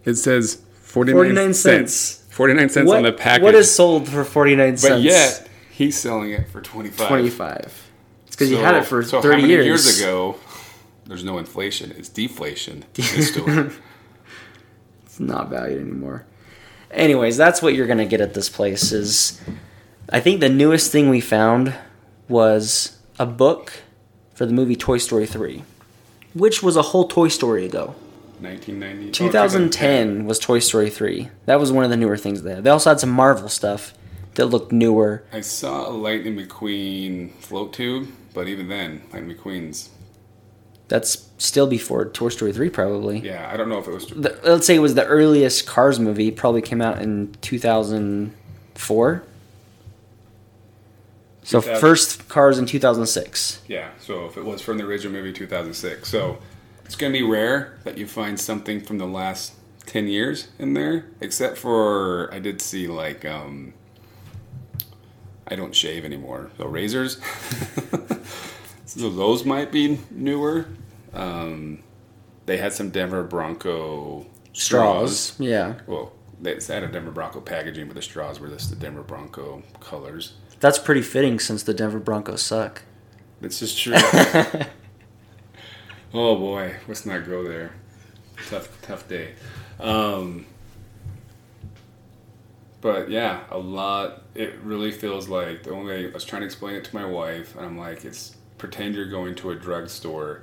It 0.04 0.14
says 0.14 0.62
49, 0.82 1.16
49 1.16 1.54
cents. 1.54 1.94
cents. 1.94 2.34
49 2.34 2.68
cents 2.70 2.88
what, 2.88 2.96
on 2.98 3.02
the 3.02 3.12
package. 3.12 3.42
what 3.42 3.54
is 3.54 3.74
sold 3.74 4.08
for 4.08 4.24
49 4.24 4.76
cents? 4.76 4.94
but 4.94 5.02
yet 5.02 5.48
he's 5.70 5.96
selling 5.98 6.30
it 6.30 6.48
for 6.48 6.60
25. 6.60 7.08
25. 7.08 7.90
It's 8.26 8.36
because 8.36 8.50
you 8.50 8.56
had 8.56 8.76
it 8.76 8.84
for 8.84 9.02
so 9.02 9.20
30 9.20 9.34
how 9.34 9.40
many 9.40 9.52
years. 9.52 9.66
years 9.66 10.00
ago? 10.00 10.36
There's 11.04 11.24
no 11.24 11.38
inflation. 11.38 11.92
It's 11.92 12.08
deflation. 12.08 12.76
in 12.76 12.84
this 12.94 13.28
store. 13.32 13.72
It's 15.04 15.20
not 15.20 15.50
valued 15.50 15.82
anymore. 15.82 16.24
Anyways, 16.90 17.36
that's 17.36 17.60
what 17.60 17.74
you're 17.74 17.86
going 17.86 17.98
to 17.98 18.06
get 18.06 18.20
at 18.20 18.34
this 18.34 18.48
place 18.48 18.92
is 18.92 19.40
I 20.08 20.20
think 20.20 20.40
the 20.40 20.48
newest 20.48 20.92
thing 20.92 21.10
we 21.10 21.20
found 21.20 21.74
was 22.28 22.98
a 23.18 23.26
book 23.26 23.72
for 24.34 24.46
the 24.46 24.52
movie 24.52 24.76
Toy 24.76 24.98
Story 24.98 25.26
3, 25.26 25.62
which 26.34 26.62
was 26.62 26.76
a 26.76 26.82
whole 26.82 27.08
Toy 27.08 27.28
Story 27.28 27.66
ago. 27.66 27.94
1990. 28.42 29.08
oh, 29.08 29.12
2010 29.12 30.24
was 30.26 30.38
Toy 30.38 30.58
Story 30.58 30.90
3. 30.90 31.28
That 31.46 31.60
was 31.60 31.72
one 31.72 31.84
of 31.84 31.90
the 31.90 31.96
newer 31.96 32.16
things 32.16 32.42
there. 32.42 32.60
They 32.60 32.70
also 32.70 32.90
had 32.90 33.00
some 33.00 33.10
Marvel 33.10 33.48
stuff 33.48 33.94
that 34.34 34.46
looked 34.46 34.72
newer. 34.72 35.24
I 35.32 35.40
saw 35.40 35.88
a 35.88 35.92
Lightning 35.92 36.36
McQueen 36.36 37.32
float 37.34 37.72
tube, 37.72 38.08
but 38.34 38.48
even 38.48 38.68
then, 38.68 39.02
Lightning 39.12 39.36
McQueen's. 39.36 39.90
That's 40.88 41.28
still 41.38 41.66
before 41.66 42.04
Toy 42.06 42.28
Story 42.28 42.52
3 42.52 42.68
probably. 42.70 43.18
Yeah, 43.20 43.48
I 43.52 43.56
don't 43.56 43.68
know 43.68 43.78
if 43.78 43.86
it 43.88 43.94
was. 43.94 44.06
the, 44.08 44.38
let's 44.44 44.66
say 44.66 44.76
it 44.76 44.80
was 44.80 44.94
the 44.94 45.06
earliest 45.06 45.66
Cars 45.66 45.98
movie. 45.98 46.30
Probably 46.30 46.60
came 46.62 46.82
out 46.82 47.00
in 47.00 47.34
2004. 47.40 49.22
So 51.44 51.60
2000. 51.60 51.80
first 51.80 52.28
Cars 52.28 52.58
in 52.58 52.66
2006. 52.66 53.62
Yeah, 53.68 53.90
so 54.00 54.26
if 54.26 54.36
it 54.36 54.44
was 54.44 54.60
from 54.60 54.78
the 54.78 54.84
original 54.84 55.12
movie 55.12 55.32
2006. 55.32 56.08
So 56.08 56.38
it's 56.92 57.00
going 57.00 57.10
to 57.10 57.18
be 57.18 57.24
rare 57.24 57.78
that 57.84 57.96
you 57.96 58.06
find 58.06 58.38
something 58.38 58.78
from 58.78 58.98
the 58.98 59.06
last 59.06 59.54
10 59.86 60.08
years 60.08 60.48
in 60.58 60.74
there, 60.74 61.06
except 61.22 61.56
for 61.56 62.28
I 62.34 62.38
did 62.38 62.60
see 62.60 62.86
like, 62.86 63.24
um, 63.24 63.72
I 65.48 65.56
don't 65.56 65.74
shave 65.74 66.04
anymore. 66.04 66.50
So 66.58 66.66
razors. 66.66 67.18
so 68.84 69.08
those 69.08 69.46
might 69.46 69.72
be 69.72 70.00
newer. 70.10 70.66
Um, 71.14 71.82
they 72.44 72.58
had 72.58 72.74
some 72.74 72.90
Denver 72.90 73.22
Bronco 73.22 74.26
straws. 74.52 75.34
Yeah, 75.38 75.76
Well, 75.86 76.12
they 76.42 76.56
had 76.56 76.82
a 76.82 76.88
Denver 76.88 77.10
Bronco 77.10 77.40
packaging, 77.40 77.86
but 77.86 77.94
the 77.94 78.02
straws 78.02 78.38
were 78.38 78.48
just 78.48 78.68
the 78.68 78.76
Denver 78.76 79.02
Bronco 79.02 79.62
colors. 79.80 80.34
that's 80.60 80.78
pretty 80.78 81.00
fitting 81.00 81.40
since 81.40 81.62
the 81.62 81.72
Denver 81.72 82.00
Broncos 82.00 82.42
suck. 82.42 82.82
This 83.40 83.62
is 83.62 83.74
true. 83.74 83.96
oh 86.14 86.36
boy, 86.36 86.76
let's 86.88 87.06
not 87.06 87.26
go 87.26 87.44
there. 87.44 87.72
Tough, 88.48 88.68
tough 88.82 89.08
day. 89.08 89.34
Um, 89.80 90.46
but 92.80 93.10
yeah, 93.10 93.44
a 93.50 93.58
lot. 93.58 94.22
It 94.34 94.58
really 94.62 94.90
feels 94.90 95.28
like 95.28 95.62
the 95.62 95.70
only. 95.70 96.08
I 96.08 96.10
was 96.10 96.24
trying 96.24 96.42
to 96.42 96.46
explain 96.46 96.74
it 96.74 96.84
to 96.84 96.94
my 96.94 97.04
wife, 97.04 97.56
and 97.56 97.64
I'm 97.64 97.78
like, 97.78 98.04
it's 98.04 98.36
pretend 98.58 98.94
you're 98.94 99.06
going 99.06 99.34
to 99.36 99.50
a 99.50 99.54
drugstore 99.54 100.42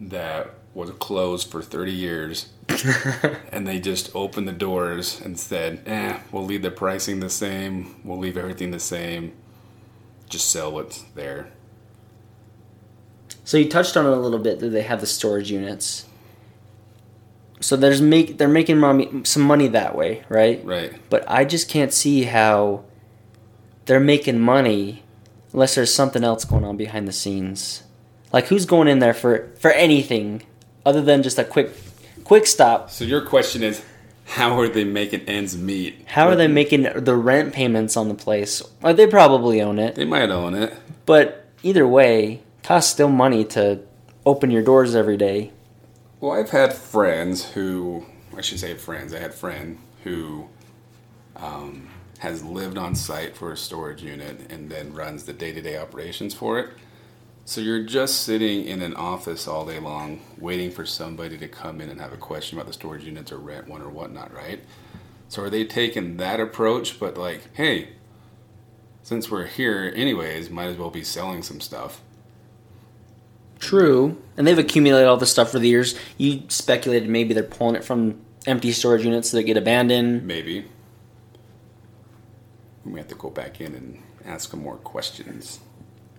that 0.00 0.50
was 0.74 0.90
closed 0.90 1.50
for 1.50 1.62
30 1.62 1.92
years, 1.92 2.52
and 3.52 3.66
they 3.66 3.80
just 3.80 4.14
opened 4.14 4.46
the 4.46 4.52
doors 4.52 5.20
and 5.20 5.38
said, 5.38 5.82
"Eh, 5.86 6.18
we'll 6.30 6.44
leave 6.44 6.62
the 6.62 6.70
pricing 6.70 7.20
the 7.20 7.30
same. 7.30 8.00
We'll 8.04 8.18
leave 8.18 8.36
everything 8.36 8.70
the 8.70 8.78
same. 8.78 9.32
Just 10.28 10.50
sell 10.50 10.70
what's 10.72 11.02
there." 11.14 11.50
So 13.46 13.56
you 13.56 13.68
touched 13.68 13.96
on 13.96 14.04
it 14.04 14.10
a 14.12 14.16
little 14.16 14.40
bit 14.40 14.58
that 14.58 14.70
they 14.70 14.82
have 14.82 15.00
the 15.00 15.06
storage 15.06 15.50
units. 15.52 16.04
So 17.60 17.76
there's 17.76 18.02
make 18.02 18.38
they're 18.38 18.48
making 18.48 18.78
mommy, 18.78 19.24
some 19.24 19.42
money 19.42 19.68
that 19.68 19.94
way, 19.96 20.24
right? 20.28 20.62
Right. 20.64 20.92
But 21.08 21.24
I 21.30 21.44
just 21.44 21.68
can't 21.70 21.92
see 21.92 22.24
how 22.24 22.84
they're 23.86 24.00
making 24.00 24.40
money 24.40 25.04
unless 25.52 25.76
there's 25.76 25.94
something 25.94 26.24
else 26.24 26.44
going 26.44 26.64
on 26.64 26.76
behind 26.76 27.06
the 27.08 27.12
scenes. 27.12 27.84
Like 28.32 28.48
who's 28.48 28.66
going 28.66 28.88
in 28.88 28.98
there 28.98 29.14
for 29.14 29.48
for 29.60 29.70
anything 29.70 30.42
other 30.84 31.00
than 31.00 31.22
just 31.22 31.38
a 31.38 31.44
quick 31.44 31.70
quick 32.24 32.46
stop? 32.48 32.90
So 32.90 33.04
your 33.04 33.22
question 33.22 33.62
is, 33.62 33.80
how 34.24 34.58
are 34.58 34.68
they 34.68 34.82
making 34.84 35.20
ends 35.22 35.56
meet? 35.56 36.02
How 36.06 36.28
are 36.28 36.34
they 36.36 36.48
making 36.48 36.82
the 36.82 37.14
rent 37.14 37.54
payments 37.54 37.96
on 37.96 38.08
the 38.08 38.14
place? 38.14 38.60
Well, 38.82 38.92
they 38.92 39.06
probably 39.06 39.62
own 39.62 39.78
it, 39.78 39.94
They 39.94 40.04
might 40.04 40.30
own 40.30 40.54
it. 40.54 40.74
but 41.06 41.46
either 41.62 41.86
way, 41.86 42.42
costs 42.66 42.90
still 42.90 43.08
money 43.08 43.44
to 43.44 43.80
open 44.24 44.50
your 44.50 44.62
doors 44.62 44.96
every 44.96 45.16
day. 45.16 45.52
Well, 46.18 46.32
I've 46.32 46.50
had 46.50 46.72
friends 46.72 47.52
who, 47.52 48.04
I 48.36 48.40
should 48.40 48.58
say 48.58 48.74
friends. 48.74 49.14
I 49.14 49.20
had 49.20 49.30
a 49.30 49.34
friend 49.34 49.78
who 50.02 50.48
um, 51.36 51.88
has 52.18 52.42
lived 52.42 52.76
on 52.76 52.96
site 52.96 53.36
for 53.36 53.52
a 53.52 53.56
storage 53.56 54.02
unit 54.02 54.50
and 54.50 54.68
then 54.68 54.92
runs 54.92 55.22
the 55.24 55.32
day-to-day 55.32 55.78
operations 55.78 56.34
for 56.34 56.58
it. 56.58 56.70
So 57.44 57.60
you're 57.60 57.84
just 57.84 58.22
sitting 58.22 58.64
in 58.64 58.82
an 58.82 58.94
office 58.94 59.46
all 59.46 59.64
day 59.64 59.78
long, 59.78 60.22
waiting 60.36 60.72
for 60.72 60.84
somebody 60.84 61.38
to 61.38 61.46
come 61.46 61.80
in 61.80 61.88
and 61.88 62.00
have 62.00 62.12
a 62.12 62.16
question 62.16 62.58
about 62.58 62.66
the 62.66 62.72
storage 62.72 63.04
units 63.04 63.30
or 63.30 63.38
rent 63.38 63.68
one 63.68 63.80
or 63.80 63.90
whatnot, 63.90 64.34
right? 64.34 64.60
So 65.28 65.42
are 65.42 65.50
they 65.50 65.64
taking 65.64 66.16
that 66.16 66.40
approach? 66.40 66.98
But 66.98 67.16
like, 67.16 67.42
hey, 67.54 67.90
since 69.04 69.30
we're 69.30 69.46
here 69.46 69.92
anyways, 69.94 70.50
might 70.50 70.66
as 70.66 70.76
well 70.76 70.90
be 70.90 71.04
selling 71.04 71.44
some 71.44 71.60
stuff. 71.60 72.00
True. 73.58 74.20
And 74.36 74.46
they've 74.46 74.58
accumulated 74.58 75.08
all 75.08 75.16
this 75.16 75.30
stuff 75.30 75.50
for 75.50 75.58
the 75.58 75.68
years. 75.68 75.98
You 76.18 76.42
speculated 76.48 77.08
maybe 77.08 77.34
they're 77.34 77.42
pulling 77.42 77.76
it 77.76 77.84
from 77.84 78.20
empty 78.46 78.72
storage 78.72 79.04
units 79.04 79.30
that 79.30 79.42
get 79.44 79.56
abandoned. 79.56 80.26
Maybe. 80.26 80.66
We 82.84 82.92
may 82.92 82.98
have 83.00 83.08
to 83.08 83.14
go 83.14 83.30
back 83.30 83.60
in 83.60 83.74
and 83.74 84.02
ask 84.24 84.50
them 84.50 84.62
more 84.62 84.76
questions. 84.76 85.60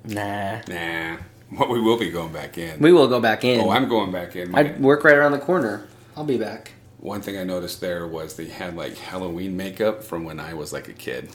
Nah. 0.03 0.61
Nah. 0.67 1.17
What 1.49 1.69
we 1.69 1.79
will 1.79 1.97
be 1.97 2.09
going 2.09 2.33
back 2.33 2.57
in. 2.57 2.79
We 2.79 2.91
will 2.91 3.07
go 3.07 3.21
back 3.21 3.45
in. 3.45 3.61
oh, 3.61 3.69
I'm 3.69 3.87
going 3.87 4.11
back 4.11 4.35
in. 4.35 4.53
I 4.53 4.75
work 4.79 5.03
right 5.03 5.15
around 5.15 5.31
the 5.31 5.39
corner. 5.39 5.87
I'll 6.15 6.25
be 6.25 6.37
back. 6.37 6.73
One 6.99 7.21
thing 7.21 7.37
I 7.37 7.43
noticed 7.43 7.79
there 7.79 8.05
was 8.07 8.35
they 8.35 8.47
had 8.47 8.75
like 8.75 8.97
Halloween 8.97 9.55
makeup 9.55 10.03
from 10.03 10.25
when 10.25 10.39
I 10.39 10.53
was 10.55 10.73
like 10.73 10.89
a 10.89 10.93
kid. 10.93 11.29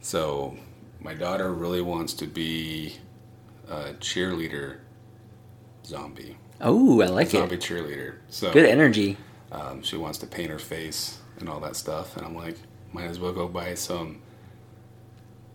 So 0.00 0.56
my 1.00 1.14
daughter 1.14 1.52
really 1.52 1.80
wants 1.80 2.12
to 2.14 2.26
be 2.26 2.98
a 3.68 3.94
cheerleader 3.94 4.78
zombie. 5.84 6.36
Oh, 6.60 7.00
I 7.02 7.06
like 7.06 7.30
zombie 7.30 7.56
it. 7.56 7.62
Zombie 7.62 7.80
cheerleader. 7.82 8.14
So 8.28 8.52
Good 8.52 8.66
energy. 8.66 9.16
Um, 9.50 9.82
she 9.82 9.96
wants 9.96 10.18
to 10.18 10.26
paint 10.26 10.50
her 10.50 10.58
face 10.58 11.18
and 11.38 11.48
all 11.48 11.60
that 11.60 11.76
stuff, 11.76 12.16
and 12.16 12.24
I'm 12.24 12.34
like, 12.36 12.56
might 12.92 13.04
as 13.06 13.18
well 13.18 13.32
go 13.32 13.48
buy 13.48 13.74
some 13.74 14.22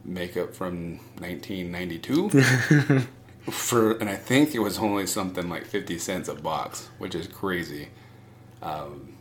makeup 0.03 0.53
from 0.53 0.97
1992 1.19 2.29
for, 3.51 3.93
and 3.97 4.09
I 4.09 4.15
think 4.15 4.53
it 4.55 4.59
was 4.59 4.77
only 4.79 5.07
something 5.07 5.49
like 5.49 5.65
50 5.65 5.97
cents 5.99 6.29
a 6.29 6.35
box, 6.35 6.89
which 6.97 7.15
is 7.15 7.27
crazy. 7.27 7.89
um, 8.61 9.16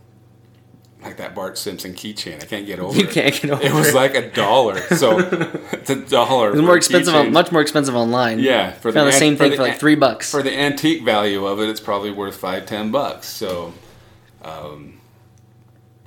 like 1.01 1.17
that 1.17 1.35
Bart 1.35 1.57
Simpson 1.57 1.93
keychain. 1.93 2.41
I 2.41 2.45
can't 2.45 2.65
get 2.65 2.79
over 2.81 2.97
it. 2.97 3.01
You 3.01 3.07
it. 3.07 3.11
can't 3.13 3.41
get 3.41 3.51
over 3.51 3.63
It 3.63 3.73
was 3.73 3.93
like 3.93 4.15
a 4.15 4.29
dollar. 4.31 4.79
So 4.95 5.19
it's 5.71 5.89
a 5.89 5.95
dollar. 5.95 6.49
It 6.49 6.51
was 6.51 6.59
for 6.61 6.65
more 6.65 6.77
expensive, 6.77 7.13
on, 7.15 7.31
much 7.33 7.51
more 7.51 7.61
expensive 7.61 7.95
online. 7.95 8.39
Yeah, 8.39 8.71
for 8.71 8.91
the 8.91 9.05
an- 9.05 9.11
same 9.11 9.35
thing 9.37 9.51
the 9.51 9.57
for 9.57 9.63
like 9.63 9.79
three 9.79 9.95
bucks. 9.95 10.31
For 10.31 10.41
the 10.43 10.53
antique 10.57 11.03
value 11.03 11.45
of 11.45 11.59
it, 11.59 11.69
it's 11.69 11.79
probably 11.79 12.11
worth 12.11 12.35
five, 12.37 12.65
ten 12.65 12.91
bucks. 12.91 13.27
So, 13.27 13.73
um, 14.43 14.99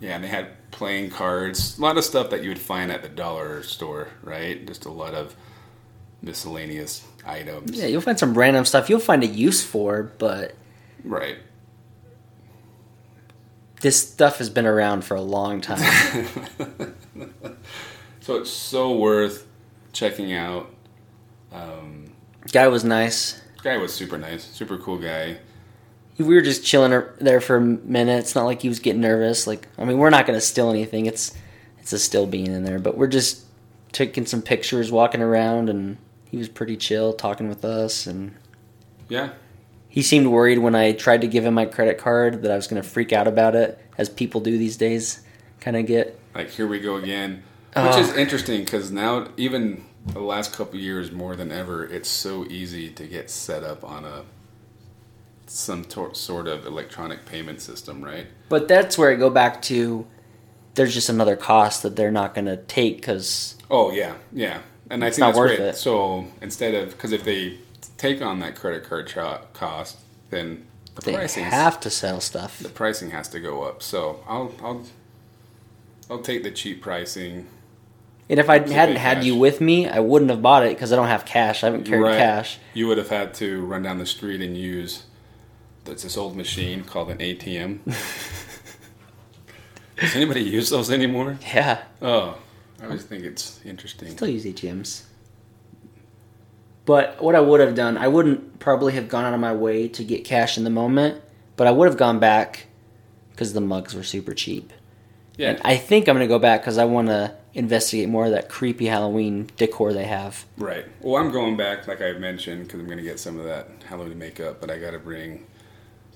yeah, 0.00 0.14
and 0.16 0.24
they 0.24 0.28
had 0.28 0.48
playing 0.70 1.10
cards, 1.10 1.78
a 1.78 1.82
lot 1.82 1.96
of 1.98 2.04
stuff 2.04 2.30
that 2.30 2.42
you 2.42 2.48
would 2.48 2.58
find 2.58 2.90
at 2.92 3.02
the 3.02 3.08
dollar 3.08 3.62
store, 3.62 4.08
right? 4.22 4.66
Just 4.66 4.84
a 4.84 4.90
lot 4.90 5.14
of 5.14 5.34
miscellaneous 6.22 7.06
items, 7.26 7.72
Yeah, 7.72 7.86
you'll 7.86 8.00
find 8.00 8.18
some 8.18 8.36
random 8.36 8.64
stuff 8.64 8.88
you'll 8.90 8.98
find 9.00 9.22
a 9.22 9.26
use 9.26 9.62
for, 9.64 10.12
but 10.18 10.54
right? 11.04 11.36
This 13.80 14.00
stuff 14.10 14.38
has 14.38 14.48
been 14.50 14.66
around 14.66 15.04
for 15.04 15.14
a 15.16 15.20
long 15.22 15.60
time. 15.60 16.24
So 18.22 18.36
it's 18.36 18.50
so 18.50 18.96
worth 18.96 19.46
checking 19.92 20.32
out. 20.34 20.70
Um, 21.52 22.12
Guy 22.52 22.68
was 22.68 22.84
nice. 22.84 23.40
guy 23.62 23.76
was 23.78 23.92
super 23.92 24.18
nice, 24.18 24.44
super 24.44 24.76
cool 24.78 24.98
guy. 24.98 25.38
We 26.18 26.34
were 26.34 26.42
just 26.42 26.62
chilling 26.64 27.02
there 27.18 27.40
for 27.40 27.56
a 27.56 27.60
minute. 27.60 28.18
It's 28.18 28.34
not 28.34 28.44
like 28.44 28.60
he 28.62 28.68
was 28.68 28.78
getting 28.78 29.00
nervous. 29.00 29.46
Like, 29.46 29.66
I 29.78 29.84
mean, 29.84 29.98
we're 29.98 30.10
not 30.10 30.26
going 30.26 30.36
to 30.36 30.40
steal 30.44 30.68
anything. 30.70 31.06
It's 31.06 31.34
it's 31.78 31.92
a 31.94 31.98
still 31.98 32.26
being 32.26 32.48
in 32.48 32.62
there, 32.62 32.78
but 32.78 32.96
we're 32.96 33.08
just 33.08 33.46
taking 33.90 34.26
some 34.26 34.42
pictures, 34.42 34.92
walking 34.92 35.22
around, 35.22 35.70
and 35.70 35.96
he 36.30 36.36
was 36.36 36.48
pretty 36.48 36.76
chill, 36.76 37.14
talking 37.14 37.48
with 37.48 37.64
us, 37.64 38.06
and 38.06 38.34
Yeah, 39.08 39.30
he 39.90 40.00
seemed 40.02 40.28
worried 40.28 40.58
when 40.58 40.74
I 40.74 40.92
tried 40.92 41.20
to 41.20 41.26
give 41.26 41.44
him 41.44 41.52
my 41.54 41.66
credit 41.66 41.98
card 41.98 42.40
that 42.42 42.50
I 42.50 42.56
was 42.56 42.66
going 42.66 42.80
to 42.80 42.88
freak 42.88 43.12
out 43.12 43.26
about 43.28 43.54
it, 43.54 43.78
as 43.98 44.08
people 44.08 44.40
do 44.40 44.56
these 44.56 44.76
days. 44.78 45.20
Kind 45.60 45.76
of 45.76 45.84
get 45.84 46.18
like 46.34 46.48
here 46.48 46.66
we 46.66 46.80
go 46.80 46.96
again 46.96 47.42
ah. 47.76 47.86
which 47.88 47.96
Oh. 47.96 48.00
is 48.00 48.16
interesting 48.16 48.64
because 48.64 48.90
now 48.90 49.28
even 49.36 49.84
the 50.06 50.20
last 50.20 50.54
couple 50.54 50.78
years 50.80 51.12
more 51.12 51.36
than 51.36 51.52
ever 51.52 51.84
it's 51.84 52.08
so 52.08 52.46
easy 52.46 52.88
to 52.88 53.04
get 53.06 53.28
set 53.28 53.62
up 53.62 53.84
on 53.84 54.06
a 54.06 54.22
some 55.46 55.84
tor- 55.84 56.14
sort 56.14 56.46
of 56.48 56.64
electronic 56.64 57.26
payment 57.26 57.60
system 57.60 58.02
right 58.02 58.26
But 58.48 58.68
that's 58.68 58.96
where 58.96 59.10
I 59.10 59.16
go 59.16 59.28
back 59.30 59.60
to. 59.62 60.06
There's 60.74 60.94
just 60.94 61.08
another 61.08 61.36
cost 61.36 61.82
that 61.82 61.96
they're 61.96 62.12
not 62.12 62.34
going 62.34 62.46
to 62.46 62.56
take 62.56 62.96
because 62.96 63.56
oh 63.70 63.90
yeah 63.92 64.14
yeah 64.32 64.60
and 64.88 65.04
i 65.04 65.08
think 65.10 65.18
that's 65.26 65.36
worth 65.36 65.56
great 65.58 65.68
it. 65.70 65.76
so 65.76 66.26
instead 66.40 66.74
of 66.74 66.90
because 66.92 67.12
if 67.12 67.24
they 67.24 67.58
take 68.00 68.22
on 68.22 68.38
that 68.40 68.56
credit 68.56 68.84
card 68.84 69.06
cho- 69.06 69.40
cost 69.52 69.98
then 70.30 70.66
the 70.94 71.02
they 71.02 71.14
pricing 71.14 71.44
have 71.44 71.78
to 71.80 71.90
sell 71.90 72.20
stuff. 72.20 72.58
the 72.60 72.68
pricing 72.68 73.10
has 73.10 73.28
to 73.28 73.40
go 73.40 73.62
up 73.62 73.82
so 73.82 74.22
i'll 74.28 74.52
i'll 74.62 74.82
i'll 76.10 76.20
take 76.22 76.42
the 76.42 76.50
cheap 76.50 76.80
pricing 76.82 77.46
And 78.30 78.38
if 78.40 78.48
I 78.48 78.54
hadn't 78.58 78.96
had 78.96 79.16
cash. 79.18 79.24
you 79.24 79.34
with 79.36 79.60
me, 79.60 79.88
I 79.88 79.98
wouldn't 79.98 80.30
have 80.30 80.40
bought 80.40 80.64
it 80.64 80.76
because 80.76 80.92
I 80.92 80.96
don't 80.96 81.08
have 81.08 81.24
cash. 81.24 81.64
I 81.64 81.66
haven't 81.66 81.82
carried 81.84 82.02
Right. 82.10 82.16
cash. 82.18 82.58
You 82.74 82.86
would 82.86 82.96
have 82.98 83.08
had 83.08 83.34
to 83.42 83.64
run 83.66 83.82
down 83.82 83.98
the 83.98 84.06
street 84.06 84.40
and 84.40 84.56
use 84.56 85.02
that's 85.84 86.04
this 86.04 86.16
old 86.16 86.36
machine 86.36 86.84
called 86.84 87.10
an 87.10 87.18
ATM. 87.18 87.80
Does 89.96 90.14
anybody 90.16 90.42
use 90.42 90.70
those 90.70 90.90
anymore? 90.92 91.38
Yeah, 91.54 91.82
Oh, 92.00 92.38
I 92.80 92.84
always 92.86 93.02
think 93.02 93.24
it's 93.24 93.60
interesting. 93.64 94.10
still 94.10 94.28
use 94.28 94.44
ATMs. 94.44 95.02
But 96.90 97.22
what 97.22 97.36
I 97.36 97.40
would 97.40 97.60
have 97.60 97.76
done, 97.76 97.96
I 97.96 98.08
wouldn't 98.08 98.58
probably 98.58 98.94
have 98.94 99.08
gone 99.08 99.24
out 99.24 99.32
of 99.32 99.38
my 99.38 99.52
way 99.52 99.86
to 99.86 100.02
get 100.02 100.24
cash 100.24 100.58
in 100.58 100.64
the 100.64 100.70
moment, 100.70 101.22
but 101.54 101.68
I 101.68 101.70
would 101.70 101.86
have 101.86 101.96
gone 101.96 102.18
back 102.18 102.66
because 103.30 103.52
the 103.52 103.60
mugs 103.60 103.94
were 103.94 104.02
super 104.02 104.34
cheap. 104.34 104.72
Yeah, 105.36 105.50
And 105.50 105.60
I 105.64 105.76
think 105.76 106.08
I'm 106.08 106.16
going 106.16 106.26
to 106.26 106.34
go 106.34 106.40
back 106.40 106.62
because 106.62 106.78
I 106.78 106.86
want 106.86 107.06
to 107.06 107.36
investigate 107.54 108.08
more 108.08 108.24
of 108.24 108.32
that 108.32 108.48
creepy 108.48 108.86
Halloween 108.86 109.48
decor 109.56 109.92
they 109.92 110.06
have. 110.06 110.44
right. 110.56 110.84
Well, 111.00 111.22
I'm 111.22 111.30
going 111.30 111.56
back, 111.56 111.86
like 111.86 112.02
I 112.02 112.10
mentioned, 112.14 112.64
because 112.64 112.80
I'm 112.80 112.86
going 112.86 112.98
to 112.98 113.04
get 113.04 113.20
some 113.20 113.38
of 113.38 113.44
that 113.44 113.68
Halloween 113.88 114.18
makeup, 114.18 114.60
but 114.60 114.68
I 114.68 114.80
got 114.80 114.90
to 114.90 114.98
bring 114.98 115.46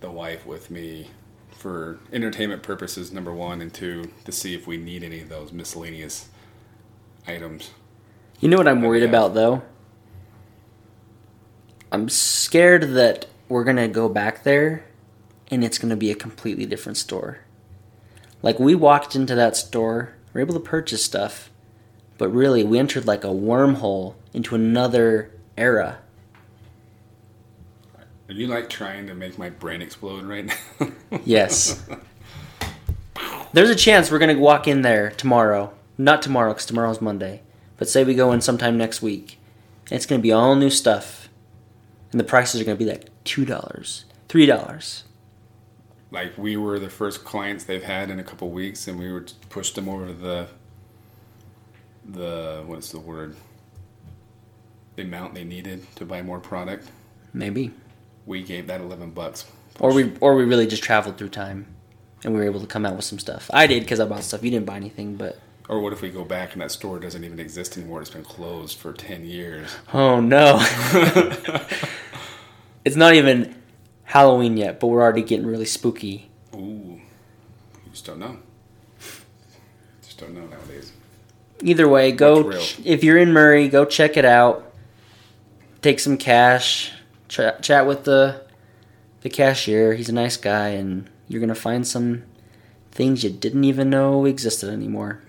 the 0.00 0.10
wife 0.10 0.44
with 0.44 0.72
me 0.72 1.08
for 1.52 2.00
entertainment 2.12 2.64
purposes, 2.64 3.12
number 3.12 3.32
one, 3.32 3.60
and 3.60 3.72
two, 3.72 4.10
to 4.24 4.32
see 4.32 4.56
if 4.56 4.66
we 4.66 4.76
need 4.76 5.04
any 5.04 5.20
of 5.20 5.28
those 5.28 5.52
miscellaneous 5.52 6.30
items. 7.28 7.70
You 8.40 8.48
know 8.48 8.56
what 8.56 8.66
I'm 8.66 8.82
worried 8.82 9.04
about 9.04 9.34
though? 9.34 9.62
I'm 11.94 12.08
scared 12.08 12.94
that 12.94 13.26
we're 13.48 13.62
gonna 13.62 13.86
go 13.86 14.08
back 14.08 14.42
there 14.42 14.84
and 15.48 15.62
it's 15.62 15.78
gonna 15.78 15.94
be 15.94 16.10
a 16.10 16.16
completely 16.16 16.66
different 16.66 16.98
store. 16.98 17.38
Like 18.42 18.58
we 18.58 18.74
walked 18.74 19.14
into 19.14 19.36
that 19.36 19.56
store, 19.56 20.12
we 20.32 20.40
are 20.40 20.42
able 20.42 20.54
to 20.54 20.60
purchase 20.60 21.04
stuff, 21.04 21.52
but 22.18 22.30
really 22.30 22.64
we 22.64 22.80
entered 22.80 23.06
like 23.06 23.22
a 23.22 23.28
wormhole 23.28 24.14
into 24.32 24.56
another 24.56 25.30
era. 25.56 25.98
Are 28.28 28.34
you 28.34 28.48
like 28.48 28.68
trying 28.68 29.06
to 29.06 29.14
make 29.14 29.38
my 29.38 29.50
brain 29.50 29.80
explode 29.80 30.24
right 30.24 30.46
now? 30.46 30.88
Yes. 31.24 31.80
There's 33.52 33.70
a 33.70 33.76
chance 33.76 34.10
we're 34.10 34.18
gonna 34.18 34.36
walk 34.36 34.66
in 34.66 34.82
there 34.82 35.10
tomorrow. 35.12 35.72
Not 35.96 36.22
tomorrow, 36.22 36.54
because 36.54 36.66
tomorrow's 36.66 37.00
Monday. 37.00 37.42
But 37.76 37.88
say 37.88 38.02
we 38.02 38.14
go 38.14 38.32
in 38.32 38.40
sometime 38.40 38.76
next 38.76 39.00
week. 39.00 39.38
It's 39.92 40.06
gonna 40.06 40.20
be 40.20 40.32
all 40.32 40.56
new 40.56 40.70
stuff. 40.70 41.23
And 42.14 42.20
the 42.20 42.24
prices 42.24 42.60
are 42.60 42.64
gonna 42.64 42.76
be 42.76 42.84
like 42.84 43.08
two 43.24 43.44
dollars, 43.44 44.04
three 44.28 44.46
dollars. 44.46 45.02
like 46.12 46.38
we 46.38 46.56
were 46.56 46.78
the 46.78 46.88
first 46.88 47.24
clients 47.24 47.64
they've 47.64 47.82
had 47.82 48.08
in 48.08 48.20
a 48.20 48.22
couple 48.22 48.48
weeks, 48.50 48.86
and 48.86 49.00
we 49.00 49.10
were 49.12 49.24
pushed 49.50 49.74
them 49.74 49.88
over 49.88 50.12
the 50.12 50.46
the 52.08 52.62
what's 52.66 52.90
the 52.92 53.00
word 53.00 53.34
the 54.94 55.02
amount 55.02 55.34
they 55.34 55.42
needed 55.42 55.84
to 55.96 56.04
buy 56.04 56.22
more 56.22 56.38
product. 56.38 56.86
Maybe. 57.32 57.72
We 58.26 58.44
gave 58.44 58.68
that 58.68 58.80
eleven 58.80 59.10
bucks. 59.10 59.44
Or 59.80 59.92
we 59.92 60.12
or 60.20 60.36
we 60.36 60.44
really 60.44 60.68
just 60.68 60.84
traveled 60.84 61.18
through 61.18 61.30
time 61.30 61.66
and 62.22 62.32
we 62.32 62.38
were 62.38 62.46
able 62.46 62.60
to 62.60 62.66
come 62.68 62.86
out 62.86 62.94
with 62.94 63.04
some 63.04 63.18
stuff. 63.18 63.50
I 63.52 63.66
did 63.66 63.80
because 63.82 63.98
I 63.98 64.04
bought 64.04 64.22
stuff. 64.22 64.44
You 64.44 64.52
didn't 64.52 64.66
buy 64.66 64.76
anything, 64.76 65.16
but 65.16 65.40
Or 65.68 65.80
what 65.80 65.92
if 65.92 66.00
we 66.00 66.10
go 66.10 66.24
back 66.24 66.52
and 66.52 66.62
that 66.62 66.70
store 66.70 67.00
doesn't 67.00 67.24
even 67.24 67.40
exist 67.40 67.76
anymore? 67.76 68.00
It's 68.02 68.10
been 68.10 68.22
closed 68.22 68.78
for 68.78 68.92
ten 68.92 69.24
years. 69.24 69.68
oh 69.92 70.20
no. 70.20 70.60
it's 72.84 72.96
not 72.96 73.14
even 73.14 73.54
Halloween 74.04 74.56
yet, 74.56 74.80
but 74.80 74.88
we're 74.88 75.02
already 75.02 75.22
getting 75.22 75.46
really 75.46 75.64
spooky. 75.64 76.30
Ooh, 76.54 76.58
you 76.58 77.90
just 77.90 78.04
don't 78.06 78.18
know. 78.18 78.38
Just 80.02 80.18
don't 80.18 80.34
know 80.34 80.46
nowadays. 80.46 80.92
Either 81.62 81.88
way, 81.88 82.12
go 82.12 82.58
ch- 82.58 82.80
if 82.84 83.02
you're 83.02 83.16
in 83.18 83.32
Murray, 83.32 83.68
go 83.68 83.84
check 83.84 84.16
it 84.16 84.24
out. 84.24 84.72
Take 85.82 86.00
some 86.00 86.16
cash, 86.16 86.92
ch- 87.28 87.40
chat 87.62 87.86
with 87.86 88.04
the 88.04 88.42
the 89.22 89.30
cashier. 89.30 89.94
He's 89.94 90.08
a 90.08 90.12
nice 90.12 90.36
guy, 90.36 90.68
and 90.68 91.08
you're 91.28 91.40
gonna 91.40 91.54
find 91.54 91.86
some 91.86 92.24
things 92.90 93.24
you 93.24 93.30
didn't 93.30 93.64
even 93.64 93.90
know 93.90 94.24
existed 94.26 94.70
anymore. 94.70 95.22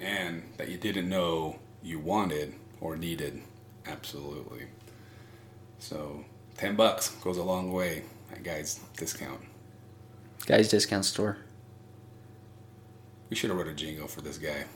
And 0.00 0.42
that 0.56 0.68
you 0.68 0.78
didn't 0.78 1.08
know 1.08 1.58
you 1.82 1.98
wanted 1.98 2.54
or 2.80 2.96
needed. 2.96 3.42
Absolutely. 3.86 4.66
So 5.78 6.24
ten 6.60 6.76
bucks 6.76 7.08
goes 7.22 7.38
a 7.38 7.42
long 7.42 7.72
way. 7.72 8.02
That 8.28 8.42
guy's 8.42 8.78
discount. 8.96 9.40
Guys, 10.46 10.68
discount 10.68 11.06
store. 11.06 11.38
We 13.30 13.36
should 13.36 13.48
have 13.48 13.58
wrote 13.58 13.68
a 13.68 13.72
jingle 13.72 14.06
for 14.06 14.20
this 14.20 14.36
guy. 14.36 14.66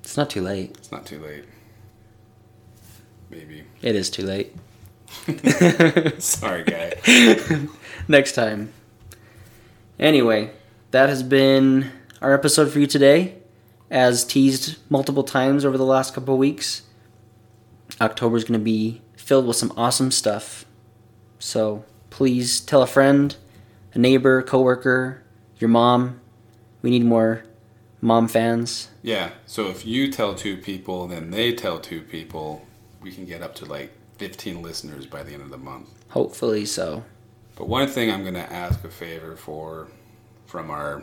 It's 0.00 0.16
not 0.16 0.30
too 0.30 0.42
late. 0.42 0.76
It's 0.78 0.92
not 0.92 1.06
too 1.06 1.18
late. 1.18 1.44
Maybe. 3.30 3.64
It 3.82 3.96
is 3.96 4.10
too 4.10 4.22
late. 4.22 4.54
Sorry, 6.22 6.62
guy. 6.62 6.92
Next 8.08 8.32
time. 8.32 8.72
Anyway, 9.98 10.52
that 10.92 11.08
has 11.08 11.24
been 11.24 11.90
our 12.22 12.32
episode 12.32 12.70
for 12.70 12.78
you 12.78 12.86
today. 12.86 13.34
As 13.90 14.24
teased 14.24 14.78
multiple 14.88 15.24
times 15.24 15.64
over 15.64 15.76
the 15.78 15.84
last 15.84 16.14
couple 16.14 16.34
of 16.34 16.38
weeks, 16.38 16.82
October 18.00 18.36
is 18.36 18.44
going 18.44 18.60
to 18.60 18.64
be 18.64 19.00
filled 19.16 19.46
with 19.46 19.56
some 19.56 19.72
awesome 19.76 20.10
stuff. 20.10 20.64
So 21.38 21.84
please 22.10 22.60
tell 22.60 22.82
a 22.82 22.86
friend, 22.86 23.34
a 23.94 23.98
neighbor, 23.98 24.42
coworker, 24.42 25.22
your 25.58 25.68
mom. 25.68 26.20
We 26.82 26.90
need 26.90 27.04
more 27.04 27.44
mom 28.00 28.28
fans. 28.28 28.88
Yeah. 29.02 29.30
So 29.46 29.68
if 29.68 29.84
you 29.86 30.10
tell 30.12 30.34
two 30.34 30.56
people, 30.56 31.06
then 31.08 31.30
they 31.30 31.52
tell 31.52 31.78
two 31.80 32.02
people, 32.02 32.64
we 33.00 33.10
can 33.12 33.24
get 33.24 33.42
up 33.42 33.54
to 33.56 33.64
like 33.64 33.92
15 34.18 34.62
listeners 34.62 35.06
by 35.06 35.22
the 35.22 35.32
end 35.32 35.42
of 35.42 35.50
the 35.50 35.58
month. 35.58 35.88
Hopefully 36.10 36.64
so. 36.64 37.04
But 37.56 37.68
one 37.68 37.88
thing 37.88 38.10
I'm 38.10 38.22
going 38.22 38.34
to 38.34 38.52
ask 38.52 38.84
a 38.84 38.88
favor 38.88 39.36
for 39.36 39.88
from 40.46 40.70
our 40.70 41.02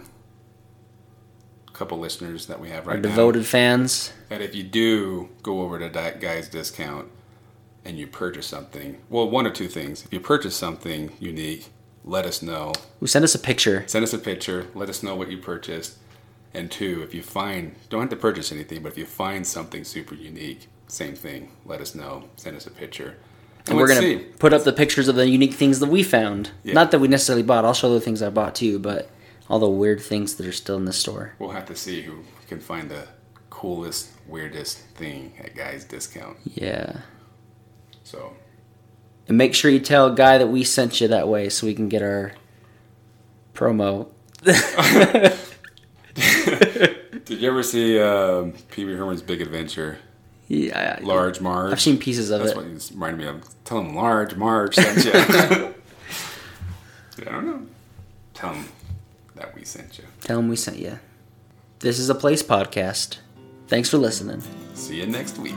couple 1.73 1.99
listeners 1.99 2.45
that 2.47 2.59
we 2.59 2.69
have 2.69 2.87
Our 2.87 2.93
right 2.93 3.01
now. 3.03 3.09
devoted 3.09 3.45
fans. 3.45 4.13
that 4.29 4.41
if 4.41 4.55
you 4.55 4.63
do 4.63 5.29
go 5.43 5.61
over 5.61 5.77
to 5.77 5.89
that 5.89 6.21
guy's 6.21 6.47
discount 6.47 7.09
and 7.85 7.97
you 7.99 8.07
purchase 8.07 8.47
something, 8.47 8.97
well, 9.09 9.29
one 9.29 9.45
or 9.45 9.51
two 9.51 9.67
things. 9.67 10.03
If 10.03 10.11
you 10.11 10.19
purchase 10.19 10.55
something 10.55 11.11
unique, 11.19 11.69
let 12.03 12.25
us 12.25 12.41
know. 12.41 12.73
Who 12.99 13.07
send 13.07 13.23
us 13.23 13.35
a 13.35 13.39
picture? 13.39 13.83
Send 13.87 14.03
us 14.03 14.13
a 14.13 14.17
picture. 14.17 14.67
Let 14.73 14.89
us 14.89 15.03
know 15.03 15.15
what 15.15 15.31
you 15.31 15.37
purchased. 15.37 15.97
And 16.53 16.71
two, 16.71 17.01
if 17.03 17.13
you 17.13 17.21
find, 17.21 17.75
don't 17.89 18.01
have 18.01 18.09
to 18.09 18.15
purchase 18.15 18.51
anything, 18.51 18.81
but 18.81 18.91
if 18.91 18.97
you 18.97 19.05
find 19.05 19.45
something 19.45 19.83
super 19.83 20.15
unique, 20.15 20.67
same 20.87 21.15
thing. 21.15 21.51
Let 21.65 21.81
us 21.81 21.95
know. 21.95 22.25
Send 22.37 22.57
us 22.57 22.65
a 22.65 22.71
picture. 22.71 23.17
And 23.67 23.77
we're 23.77 23.87
gonna 23.87 24.01
see. 24.01 24.17
put 24.37 24.53
up 24.53 24.63
the 24.63 24.73
pictures 24.73 25.07
of 25.07 25.15
the 25.15 25.27
unique 25.27 25.53
things 25.53 25.79
that 25.79 25.89
we 25.89 26.03
found. 26.03 26.51
Yeah. 26.63 26.73
Not 26.73 26.91
that 26.91 26.99
we 26.99 27.07
necessarily 27.07 27.43
bought. 27.43 27.65
I'll 27.65 27.73
show 27.73 27.91
the 27.91 27.99
things 27.99 28.21
I 28.21 28.29
bought 28.29 28.55
too, 28.55 28.77
but 28.77 29.09
all 29.49 29.59
the 29.59 29.69
weird 29.69 30.01
things 30.01 30.35
that 30.35 30.45
are 30.45 30.51
still 30.51 30.77
in 30.77 30.85
the 30.85 30.93
store. 30.93 31.33
We'll 31.39 31.49
have 31.49 31.65
to 31.65 31.75
see 31.75 32.03
who 32.03 32.23
can 32.47 32.59
find 32.59 32.89
the 32.89 33.07
coolest, 33.49 34.11
weirdest 34.27 34.79
thing 34.95 35.33
at 35.39 35.55
Guy's 35.55 35.83
Discount. 35.83 36.37
Yeah. 36.43 37.01
So, 38.05 38.33
And 39.27 39.37
make 39.37 39.53
sure 39.55 39.69
you 39.71 39.79
tell 39.79 40.13
a 40.13 40.15
guy 40.15 40.37
that 40.37 40.47
we 40.47 40.63
sent 40.63 41.01
you 41.01 41.07
that 41.09 41.27
way 41.27 41.49
so 41.49 41.65
we 41.67 41.73
can 41.73 41.89
get 41.89 42.01
our 42.03 42.33
promo. 43.53 44.07
did 47.25 47.41
you 47.41 47.49
ever 47.49 47.63
see 47.63 47.99
uh, 47.99 48.45
Pee 48.71 48.85
Wee 48.85 48.93
Herman's 48.93 49.23
Big 49.23 49.41
Adventure? 49.41 49.97
Yeah, 50.47 50.99
I- 50.99 51.03
Large 51.03 51.41
Marge. 51.41 51.71
I've 51.71 51.81
seen 51.81 51.97
pieces 51.97 52.29
of 52.29 52.41
That's 52.41 52.51
it. 52.51 52.55
That's 52.55 52.91
what 52.91 52.91
you 52.91 52.95
reminded 53.01 53.17
me 53.17 53.27
of. 53.27 53.63
Tell 53.65 53.79
him 53.79 53.95
Large 53.95 54.35
Marge 54.35 54.75
sent 54.75 55.03
you. 55.03 55.11
I 57.27 57.31
don't 57.31 57.45
know. 57.47 57.65
Tell 58.35 58.53
him 58.53 58.65
that 59.33 59.55
we 59.55 59.63
sent 59.65 59.97
you. 59.97 60.03
Tell 60.21 60.37
him 60.37 60.47
we 60.47 60.55
sent 60.55 60.77
you. 60.77 60.99
This 61.79 61.97
is 61.97 62.09
a 62.09 62.15
place 62.15 62.43
podcast. 62.43 63.17
Thanks 63.67 63.89
for 63.89 63.97
listening. 63.97 64.43
See 64.75 64.97
you 64.97 65.07
next 65.07 65.39
week. 65.39 65.55